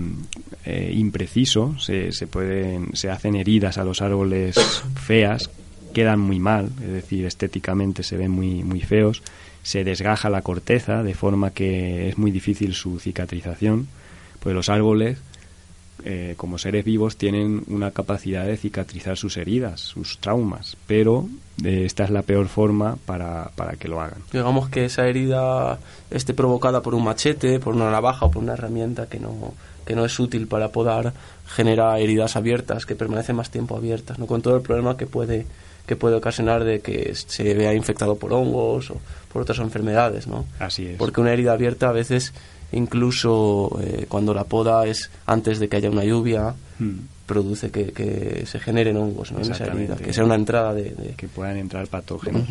[0.64, 4.56] eh, impreciso, se, se, pueden, se hacen heridas a los árboles
[4.96, 5.48] feas,
[5.90, 9.22] quedan muy mal, es decir, estéticamente se ven muy, muy feos,
[9.62, 13.88] se desgaja la corteza de forma que es muy difícil su cicatrización,
[14.40, 15.18] pues los árboles,
[16.05, 21.29] eh, como seres vivos, tienen una capacidad de cicatrizar sus heridas, sus traumas, pero
[21.62, 24.22] eh, esta es la peor forma para, para que lo hagan.
[24.33, 25.79] Digamos que esa herida
[26.11, 29.53] esté provocada por un machete, por una navaja o por una herramienta que no,
[29.85, 31.12] que no es útil para podar,
[31.46, 34.26] genera heridas abiertas que permanecen más tiempo abiertas, ¿no?
[34.26, 35.46] con todo el problema que puede
[35.87, 38.97] que puede ocasionar de que se vea infectado por hongos o
[39.33, 40.45] por otras enfermedades, ¿no?
[40.59, 40.97] Así es.
[40.97, 42.33] Porque una herida abierta a veces,
[42.73, 46.99] incluso eh, cuando la poda es antes de que haya una lluvia, hmm.
[47.27, 49.40] produce que, que se generen hongos ¿no?
[49.40, 50.90] en esa herida, que sea una entrada de...
[50.90, 52.43] de- que puedan entrar patógenos.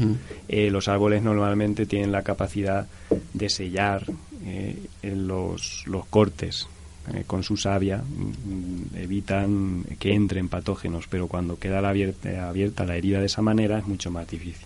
[0.47, 2.87] Eh, los árboles normalmente tienen la capacidad
[3.33, 4.03] de sellar
[4.45, 6.67] eh, en los, los cortes
[7.13, 12.85] eh, con su savia, mm, evitan que entren patógenos, pero cuando queda la abierta, abierta
[12.85, 14.65] la herida de esa manera es mucho más difícil.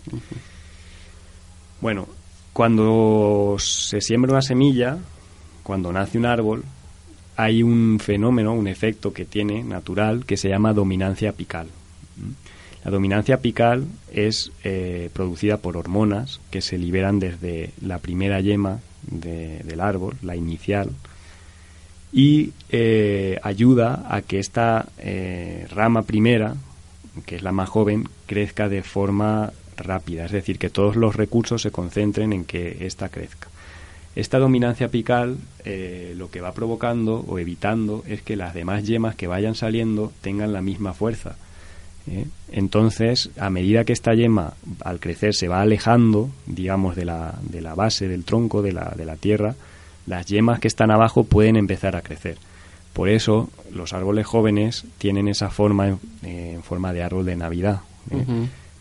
[1.81, 2.07] Bueno,
[2.53, 4.97] cuando se siembra una semilla,
[5.63, 6.63] cuando nace un árbol,
[7.35, 11.67] hay un fenómeno, un efecto que tiene natural que se llama dominancia apical.
[12.17, 12.29] ¿Mm?
[12.85, 18.79] La dominancia apical es eh, producida por hormonas que se liberan desde la primera yema
[19.09, 20.89] de- del árbol, la inicial,
[22.13, 26.55] y eh, ayuda a que esta eh, rama primera,
[27.25, 31.63] que es la más joven, crezca de forma rápida, es decir, que todos los recursos
[31.63, 33.47] se concentren en que ésta crezca.
[34.15, 39.15] Esta dominancia apical eh, lo que va provocando o evitando es que las demás yemas
[39.15, 41.35] que vayan saliendo tengan la misma fuerza.
[42.51, 47.61] Entonces, a medida que esta yema al crecer se va alejando, digamos, de la, de
[47.61, 49.55] la base del tronco, de la, de la tierra,
[50.05, 52.37] las yemas que están abajo pueden empezar a crecer.
[52.93, 57.35] Por eso los árboles jóvenes tienen esa forma en, eh, en forma de árbol de
[57.35, 57.81] Navidad.
[58.11, 58.25] ¿eh?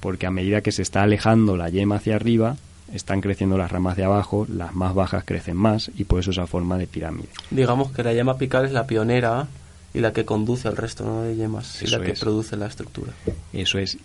[0.00, 2.56] Porque a medida que se está alejando la yema hacia arriba,
[2.92, 6.46] están creciendo las ramas de abajo, las más bajas crecen más y por eso esa
[6.46, 7.28] forma de pirámide.
[7.50, 9.48] Digamos que la yema apical es la pionera
[9.94, 11.22] y la que conduce al resto ¿no?
[11.22, 12.20] de yemas y la que es.
[12.20, 13.12] produce la estructura.
[13.52, 13.96] Eso es,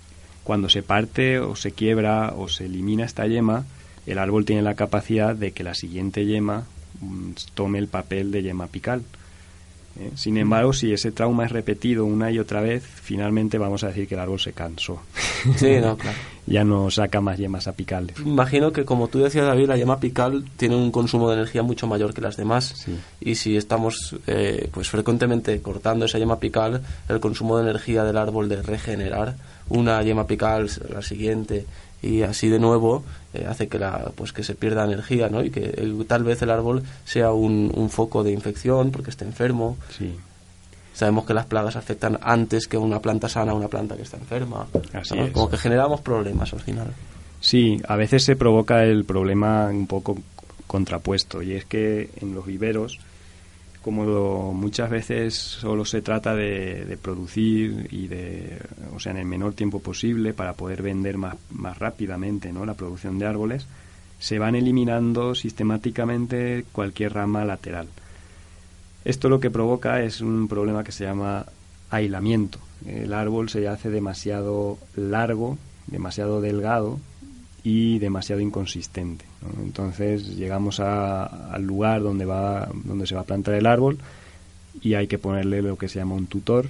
[0.43, 3.65] cuando se parte o se quiebra o se elimina esta yema,
[4.05, 6.63] el árbol tiene la capacidad de que la siguiente yema
[7.53, 9.03] tome el papel de yema apical.
[9.99, 10.11] ¿eh?
[10.15, 14.07] Sin embargo, si ese trauma es repetido una y otra vez, finalmente vamos a decir
[14.07, 15.01] que el árbol se cansó.
[15.55, 16.17] Sí, no, claro.
[16.45, 18.17] ya no saca más yemas apicales.
[18.19, 21.87] Imagino que, como tú decías, David, la yema apical tiene un consumo de energía mucho
[21.87, 22.73] mayor que las demás.
[22.75, 22.97] Sí.
[23.21, 28.17] Y si estamos eh, pues frecuentemente cortando esa yema apical, el consumo de energía del
[28.17, 29.35] árbol de regenerar
[29.69, 31.65] una yema apical, la siguiente,
[32.01, 33.03] y así de nuevo,
[33.37, 35.43] eh, hace que, la, pues que se pierda energía, ¿no?
[35.43, 39.25] Y que el- tal vez el árbol sea un, un foco de infección porque esté
[39.25, 39.77] enfermo.
[39.97, 40.15] Sí.
[40.93, 44.17] Sabemos que las plagas afectan antes que una planta sana a una planta que está
[44.17, 44.67] enferma.
[44.93, 45.25] Así ¿no?
[45.25, 45.31] es.
[45.31, 46.87] Como que generamos problemas al final.
[47.39, 50.17] Sí, a veces se provoca el problema un poco
[50.65, 52.99] contrapuesto y es que en los viveros,
[53.87, 58.59] como muchas veces solo se trata de, de producir y de,
[58.93, 62.65] o sea, en el menor tiempo posible para poder vender más, más rápidamente, ¿no?
[62.65, 63.65] La producción de árboles,
[64.19, 67.87] se van eliminando sistemáticamente cualquier rama lateral.
[69.05, 71.45] Esto lo que provoca es un problema que se llama
[71.89, 72.59] aislamiento.
[72.85, 76.99] El árbol se hace demasiado largo, demasiado delgado
[77.69, 79.25] y demasiado inconsistente.
[79.41, 79.61] ¿no?
[79.61, 83.97] Entonces llegamos a- al lugar donde, va, donde se va a plantar el árbol
[84.81, 86.67] y hay que ponerle lo que se llama un tutor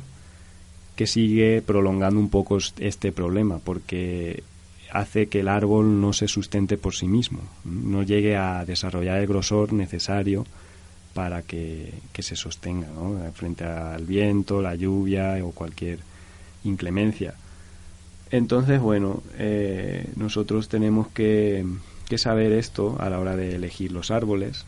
[0.96, 4.42] que sigue prolongando un poco este problema porque
[4.92, 9.28] hace que el árbol no se sustente por sí mismo, no llegue a desarrollar el
[9.28, 10.46] grosor necesario
[11.14, 13.20] para que, que se sostenga ¿no?
[13.34, 16.00] frente al viento, la lluvia o cualquier
[16.64, 17.36] inclemencia.
[18.32, 21.66] Entonces, bueno, eh, nosotros tenemos que,
[22.10, 24.66] que saber esto a la hora de elegir los árboles.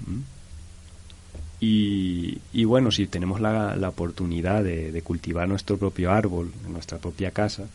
[1.61, 6.71] Y, y bueno, si tenemos la, la oportunidad de, de cultivar nuestro propio árbol en
[6.71, 7.65] nuestra propia casa,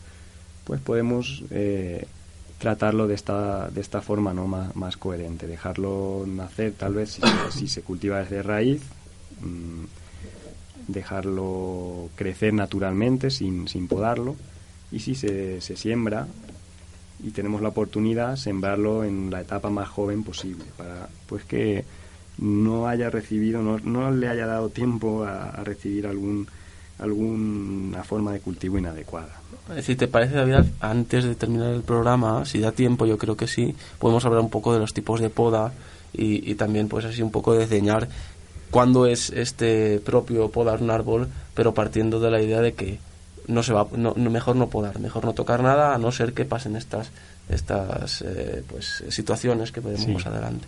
[0.65, 2.07] pues podemos eh,
[2.59, 7.21] tratarlo de esta, de esta forma no más, más coherente, dejarlo nacer tal vez si,
[7.21, 8.81] se- si se cultiva desde raíz,
[9.43, 9.85] mm,
[10.89, 14.37] dejarlo crecer naturalmente sin, sin podarlo
[14.95, 16.29] y si se, se siembra
[17.23, 21.85] y tenemos la oportunidad sembrarlo en la etapa más joven posible para pues que
[22.39, 26.47] no haya recibido no, no le haya dado tiempo a, recibir algún
[26.97, 29.41] alguna forma de cultivo inadecuada.
[29.83, 33.49] Si te parece, David, antes de terminar el programa, si da tiempo, yo creo que
[33.49, 35.73] sí, podemos hablar un poco de los tipos de poda
[36.13, 38.09] y, y también, pues así, un poco de desdeñar
[38.71, 43.01] cuándo es este propio podar un árbol, pero partiendo de la idea de que
[43.47, 46.33] no se va, no, no- mejor no podar, mejor no tocar nada, a no ser
[46.33, 47.11] que pasen estas,
[47.49, 50.13] estas eh, pues, situaciones que veremos Sí.
[50.13, 50.67] más adelante.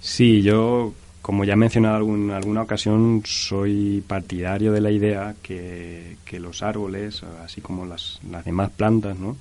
[0.00, 6.16] Sí, yo, como ya he mencionado en alguna ocasión, soy partidario de la idea que,
[6.24, 9.36] que los árboles, así como las, las demás plantas, ¿no?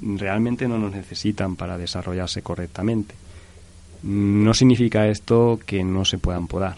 [0.00, 3.14] realmente no nos necesitan para desarrollarse correctamente.
[4.02, 6.76] No significa esto que no se puedan podar,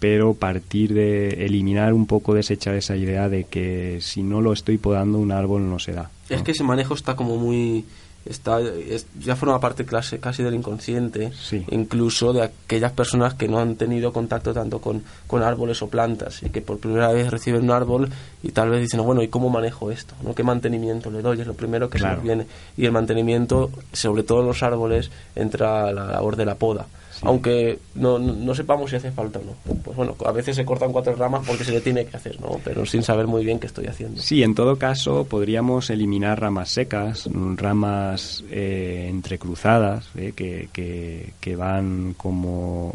[0.00, 4.78] pero partir de eliminar un poco, desechar esa idea de que si no lo estoy
[4.78, 6.10] podando un árbol no se da.
[6.28, 7.84] Es que ese manejo está como muy
[8.26, 11.64] está es- ya forma parte clase, casi del inconsciente, Sí.
[11.70, 16.42] incluso de aquellas personas que no han tenido contacto tanto con, con árboles o plantas
[16.42, 18.10] y que por primera vez reciben un árbol
[18.42, 20.14] y tal vez dicen, bueno, ¿y cómo manejo esto?
[20.22, 20.34] ¿no?
[20.34, 21.40] ¿Qué mantenimiento le doy?
[21.40, 22.46] Es lo primero que se viene.
[22.76, 26.86] Y el mantenimiento, sobre todo en los árboles, entra la labor de la poda.
[27.22, 29.74] Aunque no, no, no sepamos si hace falta o no.
[29.82, 32.60] Pues bueno, a veces se cortan cuatro ramas porque se le tiene que hacer, ¿no?
[32.64, 34.20] Pero sin saber muy bien qué estoy haciendo.
[34.22, 41.32] Sí, en todo caso podríamos eliminar ramas secas, mm, ramas eh, entrecruzadas, eh, que, que-
[41.40, 42.94] que van como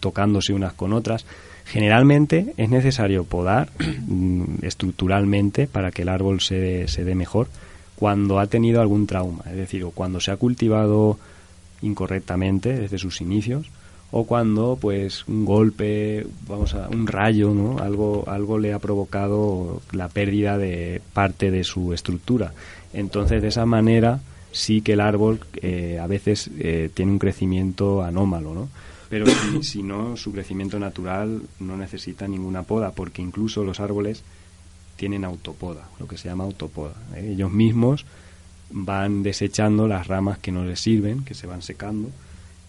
[0.00, 1.24] tocándose unas con otras.
[1.64, 3.70] Generalmente es necesario podar
[4.08, 7.46] mm, estructuralmente para que el árbol se, dé- se dé mejor
[7.96, 11.18] cuando ha tenido algún trauma, es decir, o cuando se ha cultivado
[11.82, 13.70] incorrectamente desde sus inicios
[14.12, 17.78] o cuando pues un golpe, vamos a un rayo, ¿no?
[17.78, 22.52] Algo algo le ha provocado la pérdida de parte de su estructura.
[22.92, 24.20] Entonces, de esa manera
[24.52, 28.68] sí que el árbol eh, a veces eh, tiene un crecimiento anómalo, ¿no?
[29.08, 29.24] Pero
[29.62, 34.22] si, no, su crecimiento natural no necesita ninguna poda, porque incluso los árboles
[34.96, 36.94] tienen autopoda, lo que se llama autopoda.
[37.16, 37.30] ¿eh?
[37.32, 38.04] Ellos mismos
[38.72, 42.08] van desechando las ramas que no les sirven, que se van secando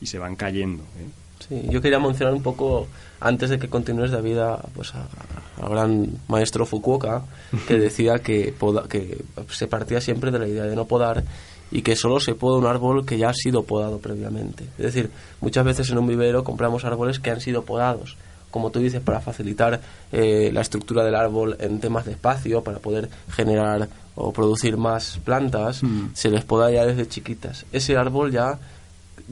[0.02, 0.84] y se van cayendo.
[0.84, 1.08] ¿eh?
[1.48, 2.88] Sí, yo quería mencionar un poco,
[3.20, 7.24] antes de que continúes, David, a, pues al gran maestro Fukuoka,
[7.68, 11.24] que decía que, poda- que se partía siempre de la idea de no podar
[11.72, 14.64] y que solo se poda un árbol que ya ha sido podado previamente.
[14.78, 15.10] Es decir,
[15.42, 18.16] muchas veces en un vivero compramos árboles que han sido podados,
[18.54, 19.82] como tú dices, para facilitar
[20.12, 25.20] eh, la estructura del árbol en temas de espacio, para poder generar o producir más
[25.26, 25.82] plantas,
[26.14, 27.66] se les poda ya desde chiquitas.
[27.72, 28.60] Ese árbol ya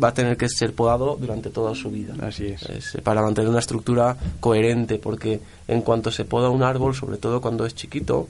[0.04, 2.16] va a tener que ser podado durante toda su vida.
[2.20, 2.64] Así es.
[2.64, 7.18] Es, eh, para mantener una estructura coherente, porque en cuanto se poda un árbol, sobre
[7.18, 8.28] todo cuando es chiquito,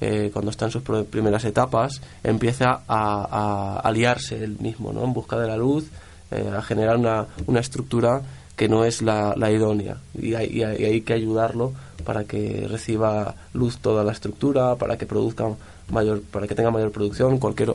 [0.00, 5.02] eh, cuando está en sus primeras etapas, empieza a, a aliarse él mismo, ¿no?
[5.02, 5.86] En busca de la luz,
[6.30, 8.22] eh, a generar una, una estructura
[8.58, 9.96] que no es la, la idónea.
[10.20, 11.72] Y hay, y que ayudarlo
[12.04, 15.46] para que reciba luz toda la estructura, para que produzca
[15.90, 17.72] mayor, para que tenga mayor producción, cualquier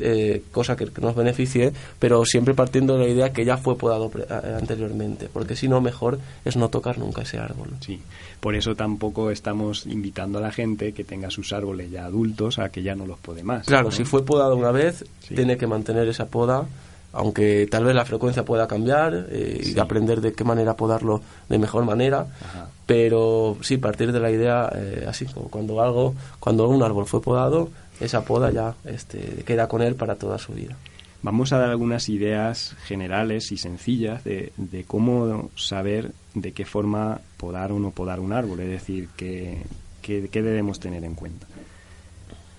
[0.00, 3.76] eh, cosa que, que nos beneficie, pero siempre partiendo de la idea que ya fue
[3.76, 4.24] podado pre-
[4.58, 7.68] anteriormente, porque si no, mejor es no tocar nunca ese árbol.
[7.80, 8.00] Sí,
[8.40, 12.68] por eso tampoco estamos invitando a la gente que tenga sus árboles ya adultos a
[12.70, 13.66] que ya no los pode más.
[13.66, 13.90] Claro, ¿no?
[13.90, 15.34] si fue podado una vez, Sí.
[15.34, 16.66] tiene que mantener esa poda,
[17.12, 21.58] aunque tal vez la frecuencia pueda cambiar eh, y aprender de qué manera podarlo de
[21.58, 22.68] mejor manera, Ajá.
[22.86, 27.20] pero sí partir de la idea eh, así como cuando algo, cuando un árbol fue
[27.22, 30.76] podado, esa poda ya este, queda con él para toda su vida.
[31.24, 37.20] Vamos a dar algunas ideas generales y sencillas de, de cómo saber de qué forma
[37.36, 39.62] podar o no podar un árbol, es decir, qué,
[40.00, 41.46] qué- qué debemos tener en cuenta.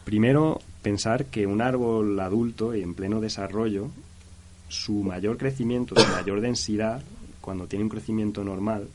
[0.05, 3.89] Primero, pensar que un árbol adulto y en pleno desarrollo,
[4.73, 7.01] su mayor crecimiento, su mayor densidad,
[7.41, 8.87] cuando tiene un crecimiento normal,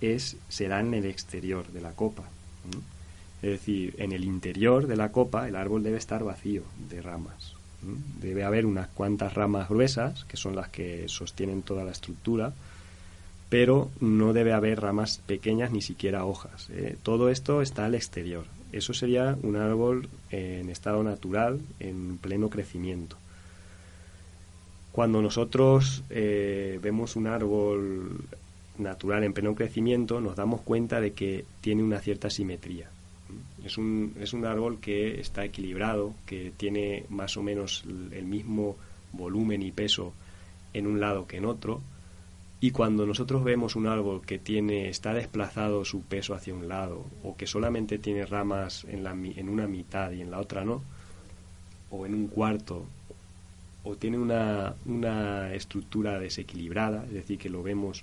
[0.00, 2.24] es será en el exterior de la copa.
[3.42, 7.54] Es decir, en el interior de la copa el árbol debe estar vacío de ramas.
[8.20, 12.54] Debe haber unas cuantas ramas gruesas, que son las que sostienen toda la estructura,
[13.50, 16.68] pero no debe haber ramas pequeñas ni siquiera hojas.
[16.70, 16.96] ¿eh?
[17.02, 18.46] Todo esto está al exterior.
[18.72, 23.16] Eso sería un árbol en estado natural, en pleno crecimiento.
[24.96, 28.24] Cuando nosotros eh, vemos un árbol
[28.78, 32.88] natural en pleno crecimiento, nos damos cuenta de que tiene una cierta simetría.
[33.62, 38.76] Es un, es un árbol que está equilibrado, que tiene más o menos el mismo
[39.12, 40.14] volumen y peso
[40.72, 41.82] en un lado que en otro.
[42.62, 47.04] Y cuando nosotros vemos un árbol que tiene, está desplazado su peso hacia un lado,
[47.22, 50.82] o que solamente tiene ramas en, la, en una mitad y en la otra no,
[51.90, 52.86] o en un cuarto,
[53.86, 58.02] o tiene una, una estructura desequilibrada, es decir, que lo vemos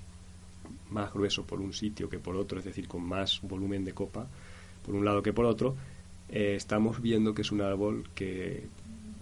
[0.90, 4.26] más grueso por un sitio que por otro, es decir, con más volumen de copa
[4.84, 5.76] por un lado que por otro,
[6.30, 8.66] eh, estamos viendo que es un árbol que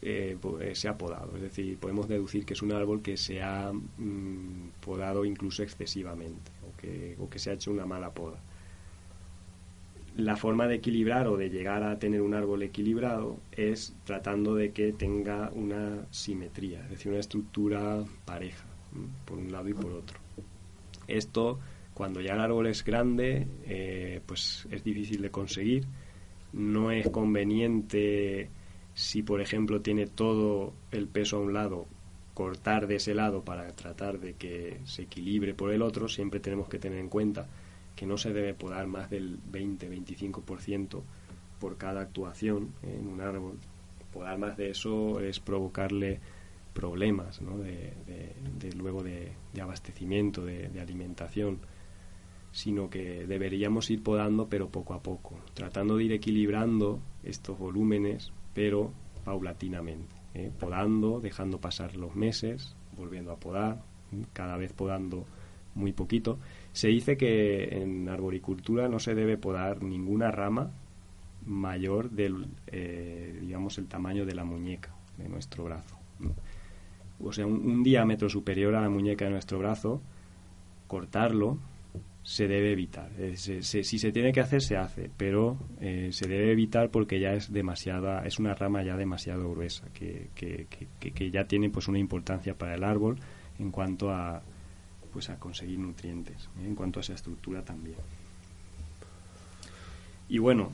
[0.03, 1.35] eh, eh, se ha podado.
[1.37, 6.53] Es decir, podemos deducir que es un árbol que se ha mm, podado incluso excesivamente
[6.63, 8.39] o que, o que se ha hecho una mala poda.
[10.17, 14.73] La forma de equilibrar o de llegar a tener un árbol equilibrado es tratando de
[14.73, 18.67] que tenga una simetría, es decir, una estructura pareja,
[19.25, 20.19] por un lado y por otro.
[21.09, 21.59] Esto,
[21.95, 25.87] cuando ya el árbol es grande, eh, pues es difícil de conseguir.
[26.53, 28.51] No es conveniente,
[28.93, 31.87] si por ejemplo tiene todo el peso a un lado,
[32.35, 36.07] cortar de ese lado para tratar de que se equilibre por el otro.
[36.07, 37.49] Siempre tenemos que tener en cuenta
[37.97, 41.03] que no se debe podar más del 20-25%
[41.59, 43.59] por cada actuación en un árbol.
[44.13, 46.21] podar más de eso es provocarle
[46.73, 47.59] problemas ¿no?
[47.59, 47.93] de,
[48.77, 51.61] luego de, abastecimiento, de, alimentación,
[52.51, 58.33] sino que deberíamos ir podando pero poco a poco, tratando de ir equilibrando estos volúmenes
[58.55, 58.93] pero
[59.25, 60.51] paulatinamente, ¿eh?
[60.59, 63.83] podando, dejando pasar los meses, volviendo a podar,
[64.33, 65.25] cada vez podando
[65.75, 66.39] muy poquito.
[66.73, 70.71] Se dice que en arboricultura no se debe podar ninguna rama
[71.45, 75.99] mayor del, eh, digamos, el tamaño de la muñeca de nuestro brazo
[77.25, 80.03] o sea, un, diámetro superior a la muñeca de nuestro brazo,
[80.87, 81.59] cortarlo
[82.23, 83.11] se debe evitar.
[83.19, 87.33] Eh, si se tiene que hacer, se hace, pero eh, se debe evitar porque ya
[87.33, 90.67] es demasiada, es una rama ya demasiado gruesa, que, que,
[91.01, 93.19] que, ya tiene pues una importancia para el árbol
[93.59, 94.43] en cuanto a
[95.13, 96.67] pues a conseguir nutrientes, ¿eh?
[96.67, 97.97] en cuanto a esa estructura también.
[100.29, 100.73] Y bueno,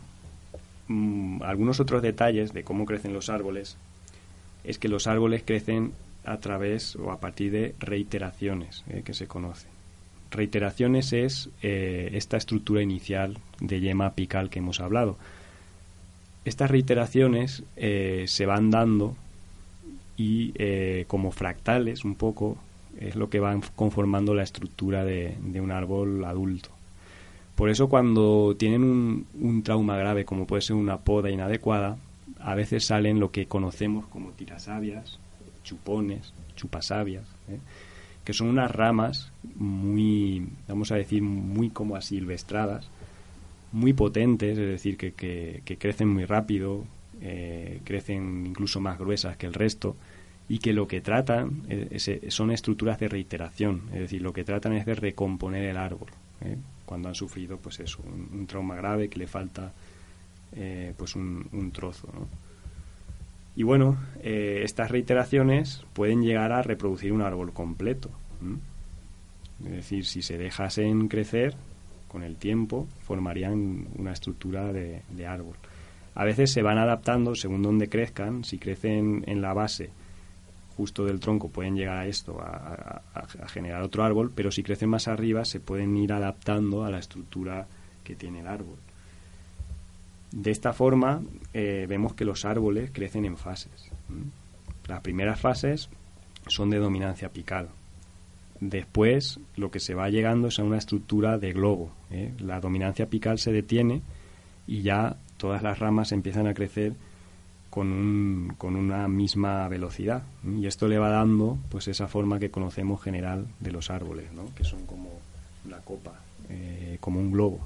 [0.86, 3.76] mm, algunos otros detalles de cómo crecen los árboles
[4.64, 5.92] es que los árboles crecen
[6.24, 9.70] a través o a partir de reiteraciones eh, que se conocen.
[10.30, 15.16] Reiteraciones es eh, esta estructura inicial de yema apical que hemos hablado.
[16.44, 19.16] Estas reiteraciones se van dando
[20.16, 20.54] y
[21.06, 22.56] como fractales un poco
[22.98, 26.70] es lo que van conformando la estructura de, un árbol adulto.
[27.54, 31.96] Por eso cuando tienen un, un trauma grave como puede ser una poda inadecuada,
[32.40, 35.18] a veces salen lo que conocemos como tirasabias
[35.68, 37.58] chupones, chupasabias, ¿eh?
[38.24, 42.88] que son unas ramas muy, vamos a decir, muy como asilvestradas,
[43.72, 46.84] muy potentes, es decir, que, que, crecen muy rápido,
[47.20, 49.94] eh, crecen incluso más gruesas que el resto,
[50.48, 51.62] y que lo que tratan
[52.28, 56.08] son estructuras de reiteración, es decir, lo que tratan es de recomponer el árbol,
[56.40, 56.56] ¿eh?
[56.86, 59.72] cuando han sufrido pues eso, un, trauma grave que le falta
[60.96, 62.08] pues un, trozo.
[63.58, 68.08] Y bueno, eh, estas reiteraciones pueden llegar a reproducir un árbol completo.
[69.64, 71.56] Es decir, si se dejasen crecer
[72.06, 75.56] con el tiempo, formarían una estructura de, árbol.
[76.14, 78.44] A veces se van adaptando según donde crezcan.
[78.44, 79.90] Si crecen en la base
[80.78, 83.02] justo del tronco, pueden llegar a esto, a,
[83.48, 87.66] generar otro árbol, pero si crecen más arriba, se pueden ir adaptando a la estructura
[88.04, 88.76] que tiene el árbol.
[90.30, 91.20] De esta forma
[91.52, 93.90] eh, vemos que los árboles crecen en fases.
[94.86, 95.90] Las primeras fases
[96.46, 97.70] son de dominancia apical.
[98.60, 101.90] Después lo que se va llegando es a una estructura de globo.
[102.12, 102.32] ¿eh?
[102.38, 104.02] La dominancia apical se detiene
[104.68, 106.94] y ya todas las ramas empiezan a crecer
[107.78, 110.24] con, un, con una misma velocidad.
[110.44, 114.24] Y esto le va dando pues esa forma que conocemos general de los árboles,
[114.56, 115.10] que son como
[115.68, 116.20] la copa,
[116.50, 117.60] eh, como un globo.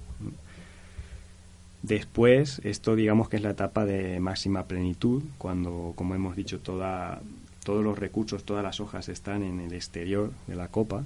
[1.81, 7.23] Después, esto digamos que es la etapa de máxima plenitud, cuando, como hemos dicho, toda,
[7.65, 11.05] todos los recursos, todas las hojas están en el exterior de la copa.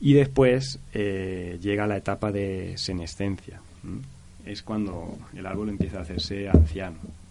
[0.00, 3.62] Y después eh, llega la etapa de senescencia.
[4.44, 7.23] Es cuando el árbol empieza a hacerse anciano.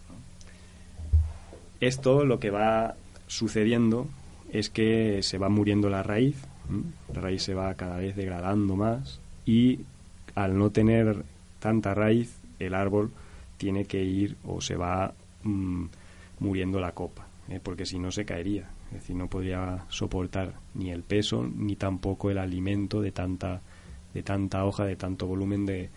[1.86, 2.96] Esto lo que va
[3.28, 4.08] sucediendo
[4.54, 6.42] es que se va muriendo la raíz,
[7.14, 9.82] la raíz se va cada vez degradando más y
[10.34, 11.26] al no tener
[11.60, 13.12] tanta raíz, el árbol
[13.58, 15.14] tiene que ir o se va
[15.44, 15.86] mm,
[16.40, 17.60] muriendo la copa, ¿eh?
[17.62, 18.70] porque si no se caería.
[18.88, 23.62] Es decir, no podría soportar ni el peso ni tampoco el alimento de tanta,
[24.14, 25.90] de tanta hoja, de tanto volumen de,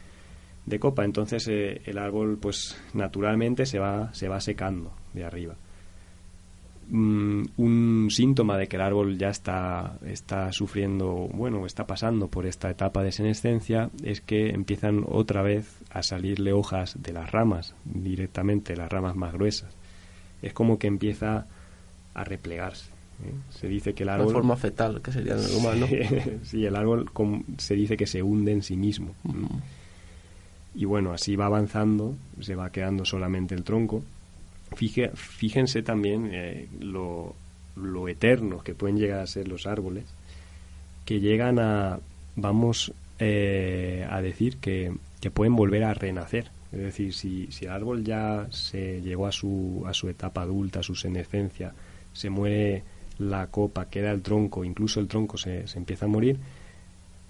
[0.65, 1.05] de copa.
[1.05, 5.55] Entonces eh, el árbol, pues naturalmente se va, se va secando de arriba.
[6.89, 12.47] Mm, un síntoma de que el árbol ya está, está sufriendo, bueno, está pasando por
[12.47, 17.75] esta etapa de senescencia, es que empiezan otra vez a salirle hojas de las ramas,
[17.85, 19.75] directamente las ramas más gruesas.
[20.43, 21.47] Es como que empieza
[22.15, 22.87] a replegarse.
[23.25, 23.35] ¿eh?
[23.51, 24.33] Se dice que el árbol...
[24.33, 25.87] Forma fetal, que sería en el humano.
[26.45, 27.11] sí, el árbol
[27.59, 29.13] se dice que se hunde en sí mismo.
[30.77, 34.05] Y bueno, así va avanzando, se va quedando solamente el tronco
[34.75, 37.35] fíjense también eh, lo,
[37.77, 40.05] lo eternos que pueden llegar a ser los árboles,
[41.05, 42.01] que llegan a,
[42.35, 46.51] vamos eh, a decir, que, que, pueden volver a renacer.
[46.73, 50.81] Es decir, si, si el árbol ya se llegó a su, a su etapa adulta,
[50.81, 51.73] a su senescencia,
[52.13, 52.83] se muere
[53.19, 56.39] la copa, queda el tronco, incluso el tronco se, se empieza a morir,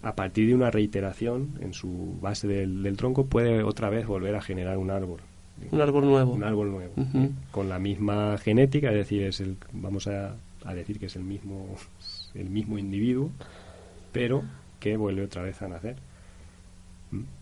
[0.03, 4.35] a partir de una reiteración en su base del, del tronco puede otra vez volver
[4.35, 5.21] a generar un árbol.
[5.71, 6.33] Un árbol nuevo.
[6.33, 6.93] Un árbol nuevo.
[7.51, 10.35] Con la misma genética, es decir, es el, vamos a,
[10.75, 11.77] decir que es el mismo,
[12.35, 13.31] el mismo individuo,
[14.13, 14.43] pero
[14.81, 15.97] que vuelve otra vez a nacer.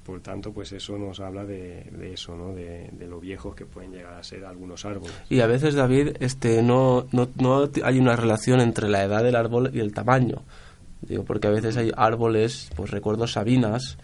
[0.05, 2.55] Por tanto, pues eso nos habla de, eso, ¿no?
[2.55, 5.15] De, lo viejos que pueden llegar a ser algunos árboles.
[5.31, 9.37] Y a veces, David, este, no, no, no hay una relación entre la edad del
[9.37, 10.43] árbol y el tamaño.
[11.01, 13.99] Digo, porque a veces hay árboles, pues recuerdo sabinas,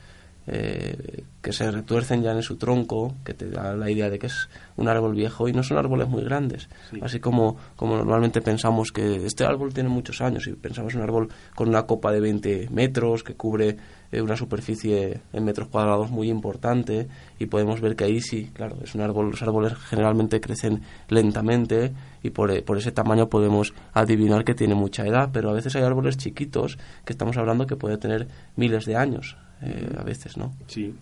[0.52, 4.26] eh, que se retuercen ya en su tronco, que te da la idea de que
[4.26, 6.68] es un árbol viejo y no son árboles muy grandes.
[7.00, 11.28] Así como, como normalmente pensamos que este árbol tiene muchos años y pensamos un árbol
[11.54, 13.76] con una copa de 20 metros que cubre
[14.10, 17.06] eh, una superficie en metros cuadrados muy importante
[17.38, 21.92] y podemos ver que ahí sí, claro, es un árbol, los árboles generalmente crecen lentamente
[22.24, 25.76] y por, eh, por ese tamaño podemos adivinar que tiene mucha edad, pero a veces
[25.76, 28.26] hay árboles chiquitos que estamos hablando que puede tener
[28.56, 29.36] miles de años.
[29.62, 30.54] Eh, a veces, ¿no?
[30.66, 30.94] Sí.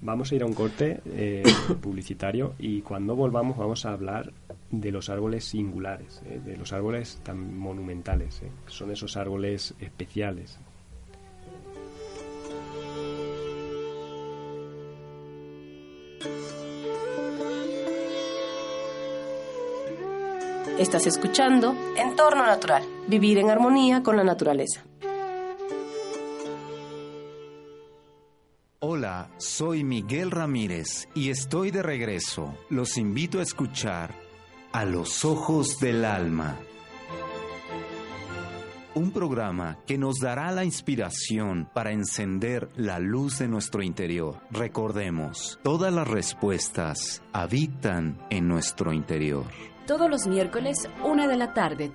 [0.00, 1.42] Vamos a ir a un corte eh,
[1.80, 4.32] publicitario y cuando volvamos vamos a hablar
[4.70, 10.58] de los árboles singulares, eh, de los árboles tan monumentales, son esos árboles especiales.
[20.78, 24.84] Estás escuchando Entorno Natural, vivir en armonía con la naturaleza.
[29.08, 32.54] Hola, soy Miguel Ramírez y estoy de regreso.
[32.68, 34.14] Los invito a escuchar
[34.70, 36.60] A los Ojos del Alma.
[38.94, 44.42] Un programa que nos dará la inspiración para encender la luz de nuestro interior.
[44.50, 49.46] Recordemos, todas las respuestas habitan en nuestro interior.
[49.86, 51.92] Todos los miércoles, una de la tarde.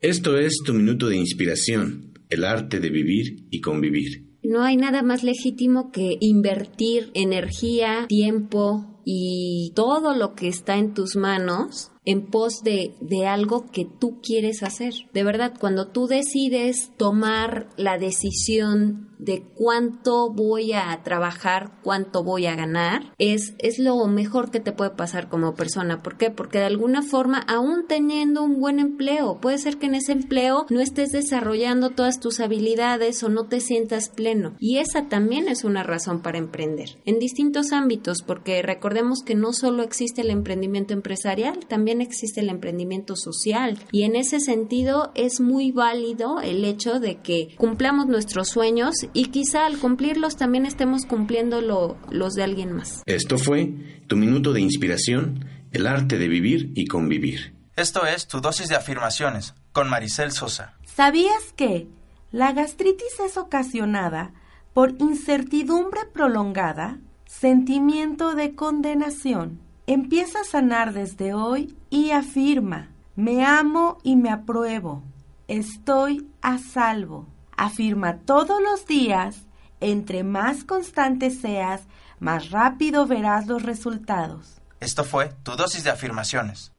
[0.00, 4.33] Esto es tu minuto de inspiración, el arte de vivir y convivir.
[4.44, 10.94] No hay nada más legítimo que invertir energía, tiempo y todo lo que está en
[10.94, 14.92] tus manos en pos de, de, algo que tú quieres hacer.
[15.14, 22.46] De verdad, cuando tú decides tomar la decisión de cuánto voy a trabajar, cuánto voy
[22.46, 26.02] a ganar, es, es lo mejor que te puede pasar como persona.
[26.02, 26.30] ¿Por qué?
[26.30, 30.66] Porque de alguna forma, aún teniendo un buen empleo, puede ser que en ese empleo
[30.70, 34.56] no estés desarrollando todas tus habilidades o no te sientas pleno.
[34.58, 36.98] Y esa también es una razón para emprender.
[37.04, 42.48] En distintos ámbitos, porque recordemos que no solo existe el emprendimiento empresarial, también existe el
[42.48, 43.78] emprendimiento social.
[43.92, 49.26] Y en ese sentido es muy válido el hecho de que cumplamos nuestros sueños y
[49.26, 53.02] quizá al cumplirlos también estemos cumpliendo los de alguien más.
[53.06, 53.72] Esto fue
[54.06, 57.54] tu minuto de inspiración, el arte de vivir y convivir.
[57.76, 60.74] Esto es tu dosis de afirmaciones con Maricel Sosa.
[60.84, 61.88] ¿Sabías que
[62.30, 64.32] la gastritis es ocasionada
[64.72, 69.60] por incertidumbre prolongada, sentimiento de condenación?
[69.86, 75.02] Empieza a sanar desde hoy y afirma, me amo y me apruebo,
[75.48, 77.26] estoy a salvo.
[77.56, 79.46] Afirma todos los días,
[79.80, 81.82] entre más constante seas,
[82.20, 84.60] más rápido verás los resultados.
[84.80, 86.72] Esto fue tu dosis de afirmaciones.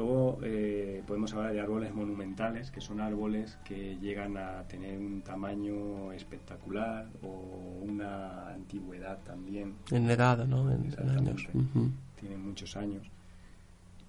[0.00, 5.20] Luego eh, podemos hablar de árboles monumentales, que son árboles que llegan a tener un
[5.20, 9.74] tamaño espectacular o una antigüedad también.
[9.90, 10.72] En edad, ¿no?
[10.72, 11.46] En, años.
[12.18, 13.10] Tienen muchos años.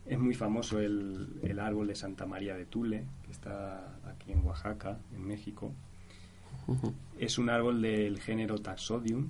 [0.06, 4.46] Es muy famoso el, el, árbol de Santa María de Tule, que está aquí en
[4.46, 5.74] Oaxaca, en México.
[7.20, 9.28] Es un árbol del género Taxodium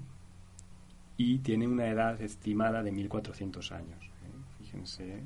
[1.18, 4.03] y tiene una edad estimada de 1400 años.
[4.03, 4.59] ¿eh?
[4.59, 5.24] Fíjense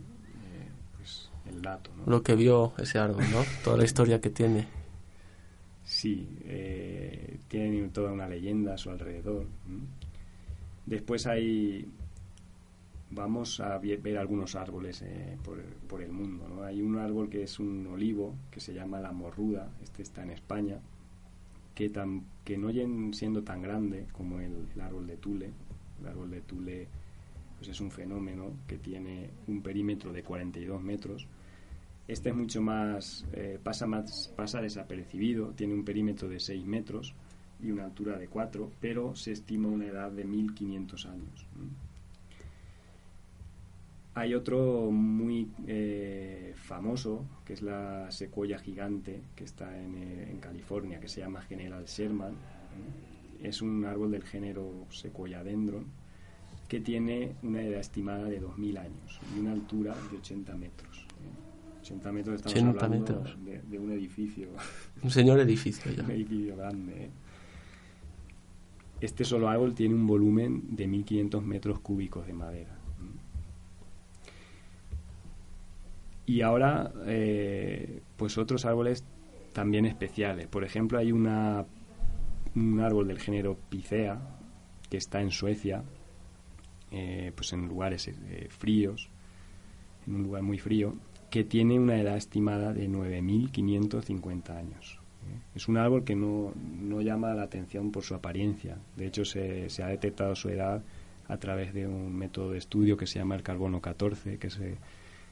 [1.50, 1.92] el dato.
[2.06, 3.44] Lo que vio ese árbol, ¿no?
[3.64, 4.68] Toda la historia que tiene.
[5.84, 9.46] Sí, eh, tiene toda una leyenda a su alrededor.
[10.86, 11.88] Después hay,
[13.12, 15.38] vamos a ver algunos árboles eh,
[15.88, 16.48] por, el mundo.
[16.48, 16.64] ¿no?
[16.64, 20.32] Hay un árbol que es un olivo que se llama la morruda, este está en
[20.32, 20.80] España,
[21.74, 22.72] que, tan, que no
[23.14, 25.52] siendo tan grande como el, árbol de Tule.
[26.02, 26.88] El árbol de Tule
[27.58, 31.28] pues es un fenómeno que tiene un perímetro de 42 metros.
[32.08, 34.32] Este es mucho más, eh, pasa más,
[34.62, 37.16] desapercibido, tiene un perímetro de 6 metros
[37.60, 41.48] y una altura de 4, pero se estima una edad de 1500 años.
[44.14, 51.00] Hay otro muy eh, famoso, que es la secuoya gigante, que está en, eh, California,
[51.00, 52.36] que se llama General Sherman.
[53.42, 55.86] Es un árbol del género Sequoia dendron,
[56.70, 61.05] que tiene una edad estimada de 2.000 años y una altura de 80 metros.
[61.86, 63.24] 80 metros estamos hablando
[63.70, 64.48] De, un edificio.
[65.04, 67.06] Un señor edificio un edificio grande.
[67.06, 67.10] ¿eh?
[69.02, 72.76] Este solo árbol tiene un volumen de 1.500 metros cúbicos de madera.
[76.26, 79.06] Y ahora, eh, pues otros árboles
[79.54, 80.48] también especiales.
[80.48, 81.66] Por ejemplo, hay una,
[82.56, 84.20] un árbol del género Picea
[84.90, 85.84] que está en Suecia,
[86.90, 89.10] eh, pues en lugares eh, fríos,
[90.08, 90.96] en un lugar muy frío,
[91.36, 95.02] que tiene una edad estimada de 9.550 años.
[95.54, 98.78] Es un árbol que no, no, llama la atención por su apariencia.
[98.96, 100.82] De hecho, se, se, ha detectado su edad
[101.28, 104.78] a través de un método de estudio que se llama el carbono 14, que se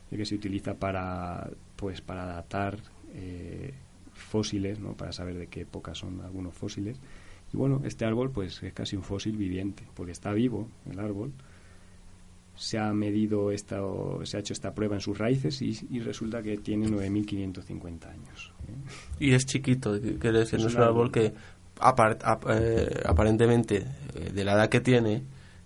[0.09, 2.79] que se utiliza para, pues, para datar
[3.13, 3.73] eh,
[4.11, 4.97] fósiles, ¿no?
[4.97, 6.99] para saber de qué época son algunos fósiles.
[7.53, 11.31] Y bueno, este árbol pues es casi un fósil viviente, porque está vivo el árbol.
[12.55, 13.79] Se ha medido esta,
[14.23, 18.53] se ha hecho esta prueba en sus raíces y, resulta que tiene 9.550 años.
[18.67, 19.25] ¿eh?
[19.25, 23.85] Y es chiquito, quiere decir, no es un árbol, que eh, aparentemente
[24.33, 25.23] de la edad que tiene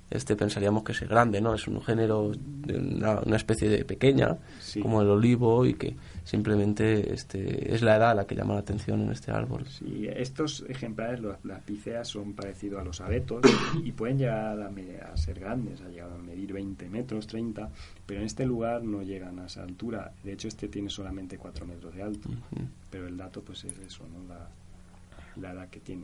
[0.09, 1.53] este pensaríamos que es grande, ¿no?
[1.53, 4.37] Es un género, de una, especie de pequeña,
[4.81, 5.95] como el olivo, y que
[6.27, 9.65] simplemente este, es la edad la que llama la atención en este árbol.
[9.67, 13.43] Sí, estos ejemplares, las piceas, son parecidos a los abetos
[13.83, 17.69] y pueden llegar a, ser grandes, a llegar a medir 20 metros, 30,
[18.05, 20.11] pero en este lugar no llegan a esa altura.
[20.21, 22.29] De hecho, este tiene solamente 4 metros de alto,
[22.91, 24.27] pero el dato pues es eso, ¿no?
[24.27, 24.49] La,
[25.41, 26.03] la edad que tiene.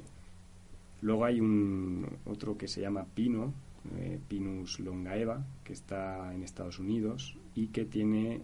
[1.01, 3.53] Luego hay un otro que se llama pino,
[3.97, 8.39] eh, Pinus longaeva, que está en Estados Unidos y que tiene,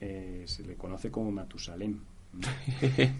[0.00, 2.00] eh, se le conoce como Matusalem.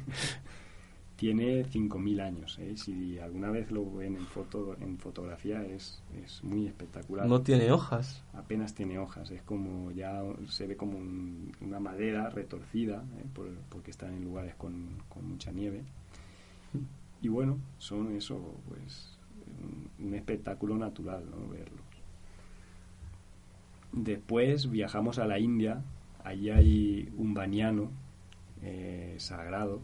[1.19, 2.59] tiene 5.000 años.
[2.61, 2.77] ¿eh?
[2.77, 7.27] Si alguna vez lo ven en, foto, en fotografía es, es muy espectacular.
[7.27, 8.23] No tiene hojas.
[8.35, 9.33] Apenas tiene hojas.
[9.33, 10.99] Es como ya se ve como
[11.61, 13.03] una madera retorcida
[13.69, 15.83] porque está en lugares con, con mucha nieve.
[17.21, 19.19] Y bueno, son eso, pues
[19.99, 21.49] un, espectáculo natural ¿no?
[21.49, 21.81] verlos.
[23.91, 25.83] Después viajamos a la India,
[26.25, 27.91] allí hay un baniano
[28.63, 29.81] eh, sagrado,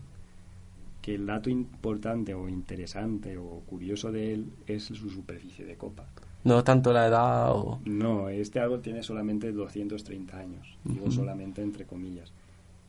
[1.01, 6.07] que el dato importante o interesante o curioso de él es su superficie de copa.
[6.45, 7.81] No tanto la edad o...
[7.85, 12.33] No, este árbol tiene solamente 230 años, digo solamente entre comillas.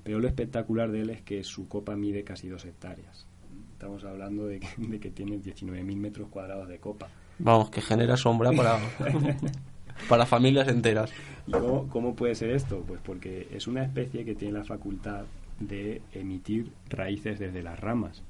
[0.04, 3.26] Pero lo espectacular de él es que su copa mide casi dos hectáreas.
[3.74, 7.08] Estamos hablando de que, de que tiene 19.000 metros cuadrados de copa.
[7.40, 8.80] Vamos, que genera sombra para,
[10.10, 11.12] para familias enteras.
[11.48, 12.84] ¿Y cómo, cómo puede ser esto?
[12.88, 15.26] Pues porque es una especie que tiene la facultad
[15.60, 18.24] de emitir raíces desde las ramas.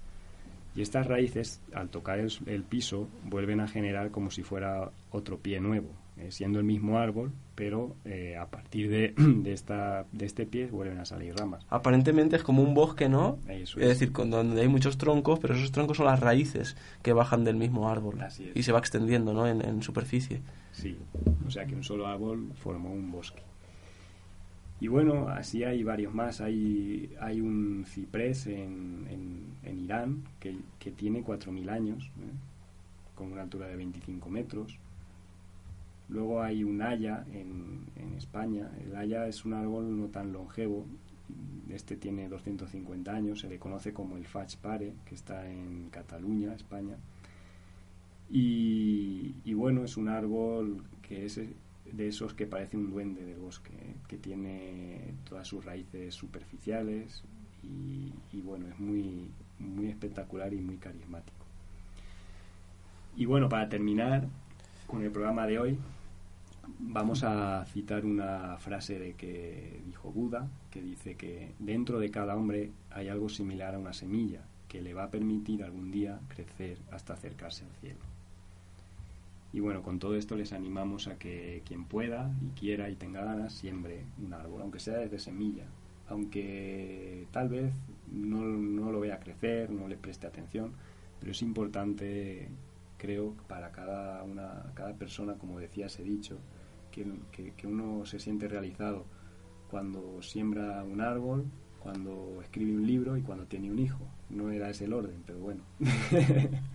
[0.76, 5.62] Y estas raíces, al tocar el, piso, vuelven a generar como si fuera otro pie
[5.62, 5.88] nuevo,
[6.18, 10.68] eh, siendo el mismo árbol, pero eh, a partir de, de, esta, de este pie
[10.68, 11.66] vuelven a salir ramas.
[11.70, 13.40] Aparentemente es como un bosque, ¿no?
[13.48, 13.74] es.
[13.76, 17.56] decir, con, donde hay muchos troncos, pero esos troncos son las raíces que bajan del
[17.56, 18.20] mismo árbol
[18.54, 19.48] y se va extendiendo ¿no?
[19.48, 20.42] en, en superficie.
[20.76, 20.98] Sí,
[21.48, 23.42] o sea que un solo árbol formó un bosque.
[24.82, 26.42] Y bueno, así hay varios más.
[26.42, 29.08] Hay, hay un ciprés en,
[29.64, 32.32] en, Irán que, que tiene 4.000 años, ¿eh?
[33.16, 34.78] con una altura de 25 metros.
[36.10, 38.70] Luego hay un haya en, en, España.
[38.84, 40.86] El haya es un árbol no tan longevo.
[41.70, 43.40] Este tiene 250 años.
[43.40, 46.98] Se le conoce como el Fach Pare, que está en Cataluña, España.
[48.30, 51.40] Y, y bueno, es un árbol que es
[51.92, 53.96] de esos que parece un duende del bosque, ¿eh?
[54.08, 57.24] que tiene todas sus raíces superficiales
[57.64, 61.46] y, bueno, es muy, muy espectacular y muy carismático.
[63.16, 64.28] Y bueno, para terminar
[64.86, 65.80] con el programa de hoy,
[66.80, 72.36] vamos a citar una frase de que dijo Buda, que dice que dentro de cada
[72.36, 76.78] hombre hay algo similar a una semilla que le va a permitir algún día crecer
[76.92, 78.15] hasta acercarse al cielo.
[79.56, 83.24] Y bueno, con todo esto les animamos a que quien pueda y quiera y tenga
[83.24, 85.64] ganas siembre un árbol, aunque sea desde semilla,
[86.10, 87.74] aunque tal vez
[88.12, 90.74] no, no lo vea crecer, no le preste atención,
[91.22, 92.50] pero es importante,
[92.98, 96.38] creo, para cada, una, cada persona, como decía ese dicho,
[96.92, 97.06] que,
[97.56, 99.06] que uno se siente realizado
[99.72, 101.46] cuando siembra un árbol,
[101.80, 104.06] cuando escribe un libro y cuando tiene un hijo.
[104.30, 105.62] No era ese el orden, pero bueno.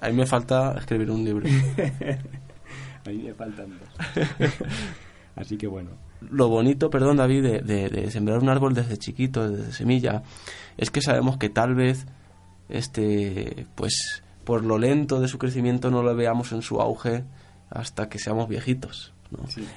[0.00, 1.46] A mí me falta escribir un libro.
[3.06, 4.28] A mí me faltan dos.
[5.36, 5.90] Así que bueno.
[6.30, 10.22] Lo bonito, perdón David, de, sembrar un árbol desde chiquito, desde semilla,
[10.76, 12.06] es que sabemos que tal vez,
[12.68, 17.24] este, pues, por lo lento de su crecimiento no lo veamos en su auge
[17.70, 19.14] hasta que seamos viejitos.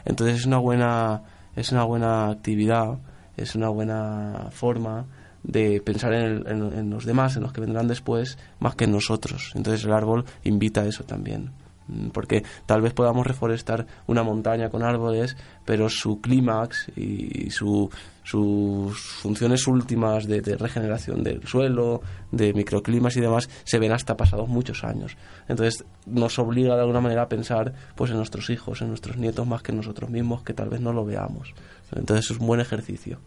[0.03, 1.23] Entonces es una buena,
[1.55, 2.97] es una buena actividad,
[3.37, 5.05] es una buena forma
[5.43, 9.51] de pensar en, los demás, en los que vendrán después, más que en nosotros.
[9.55, 11.51] Entonces el árbol invita a eso también.
[11.87, 15.35] Mm, porque tal vez podamos reforestar una montaña con árboles,
[15.65, 17.89] pero su clímax y su,
[18.23, 24.47] sus funciones últimas de, regeneración del suelo, de microclimas y demás, se ven hasta pasados
[24.47, 25.17] muchos años.
[25.49, 29.45] Entonces nos obliga de alguna manera a pensar pues en nuestros hijos, en nuestros nietos,
[29.45, 31.53] más que en nosotros mismos, que tal vez no lo veamos.
[31.93, 33.19] Entonces es un buen ejercicio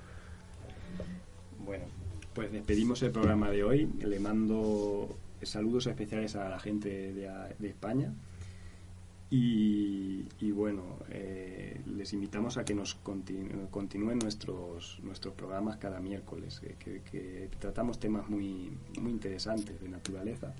[2.37, 3.89] pues despedimos el programa de hoy.
[3.99, 5.09] Le mando
[5.41, 8.12] saludos especiales a la gente de, España.
[9.30, 12.95] Y, bueno, eh, les invitamos a que nos
[13.70, 18.70] continúen nuestros, nuestros programas cada miércoles, que, tratamos temas muy,
[19.01, 20.55] muy interesantes de naturaleza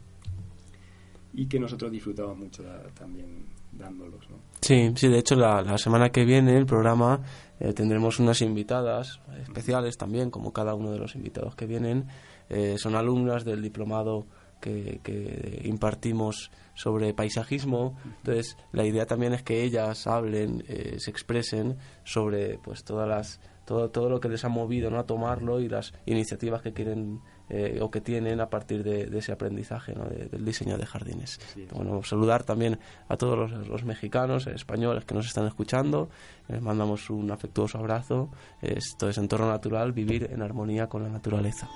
[1.35, 2.64] y que nosotros disfrutamos mucho
[2.95, 3.45] también
[3.79, 4.29] dándolos.
[4.31, 4.37] ¿no?
[4.61, 7.20] Sí, sí, de hecho la, semana que viene el programa
[7.61, 12.07] eh, tendremos unas invitadas especiales también, como cada uno de los invitados que vienen.
[12.49, 14.27] Eh, son alumnas del diplomado
[14.61, 17.97] que, que, impartimos sobre paisajismo.
[18.05, 23.41] Entonces, la idea también es que ellas hablen, eh, se expresen sobre pues todas las
[23.64, 24.99] todo, todo lo que les ha movido ¿no?
[24.99, 29.32] a tomarlo y las iniciativas que quieren eh, o que tienen a partir de, ese
[29.32, 30.05] aprendizaje ¿no?
[30.05, 31.38] del diseño de jardines.
[31.72, 32.78] Bueno, saludar también
[33.09, 36.09] a todos los, mexicanos, españoles que nos están escuchando.
[36.49, 38.30] Les mandamos un afectuoso abrazo.
[38.61, 41.68] Esto es entorno natural, vivir en armonía con la naturaleza.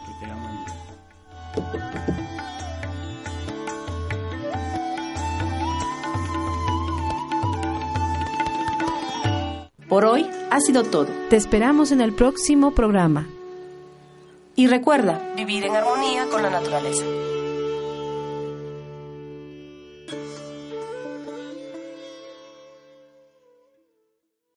[9.88, 11.08] Por hoy ha sido todo.
[11.28, 13.26] Te esperamos en el próximo programa.
[14.60, 17.02] Y recuerda, vivir en armonía con la naturaleza.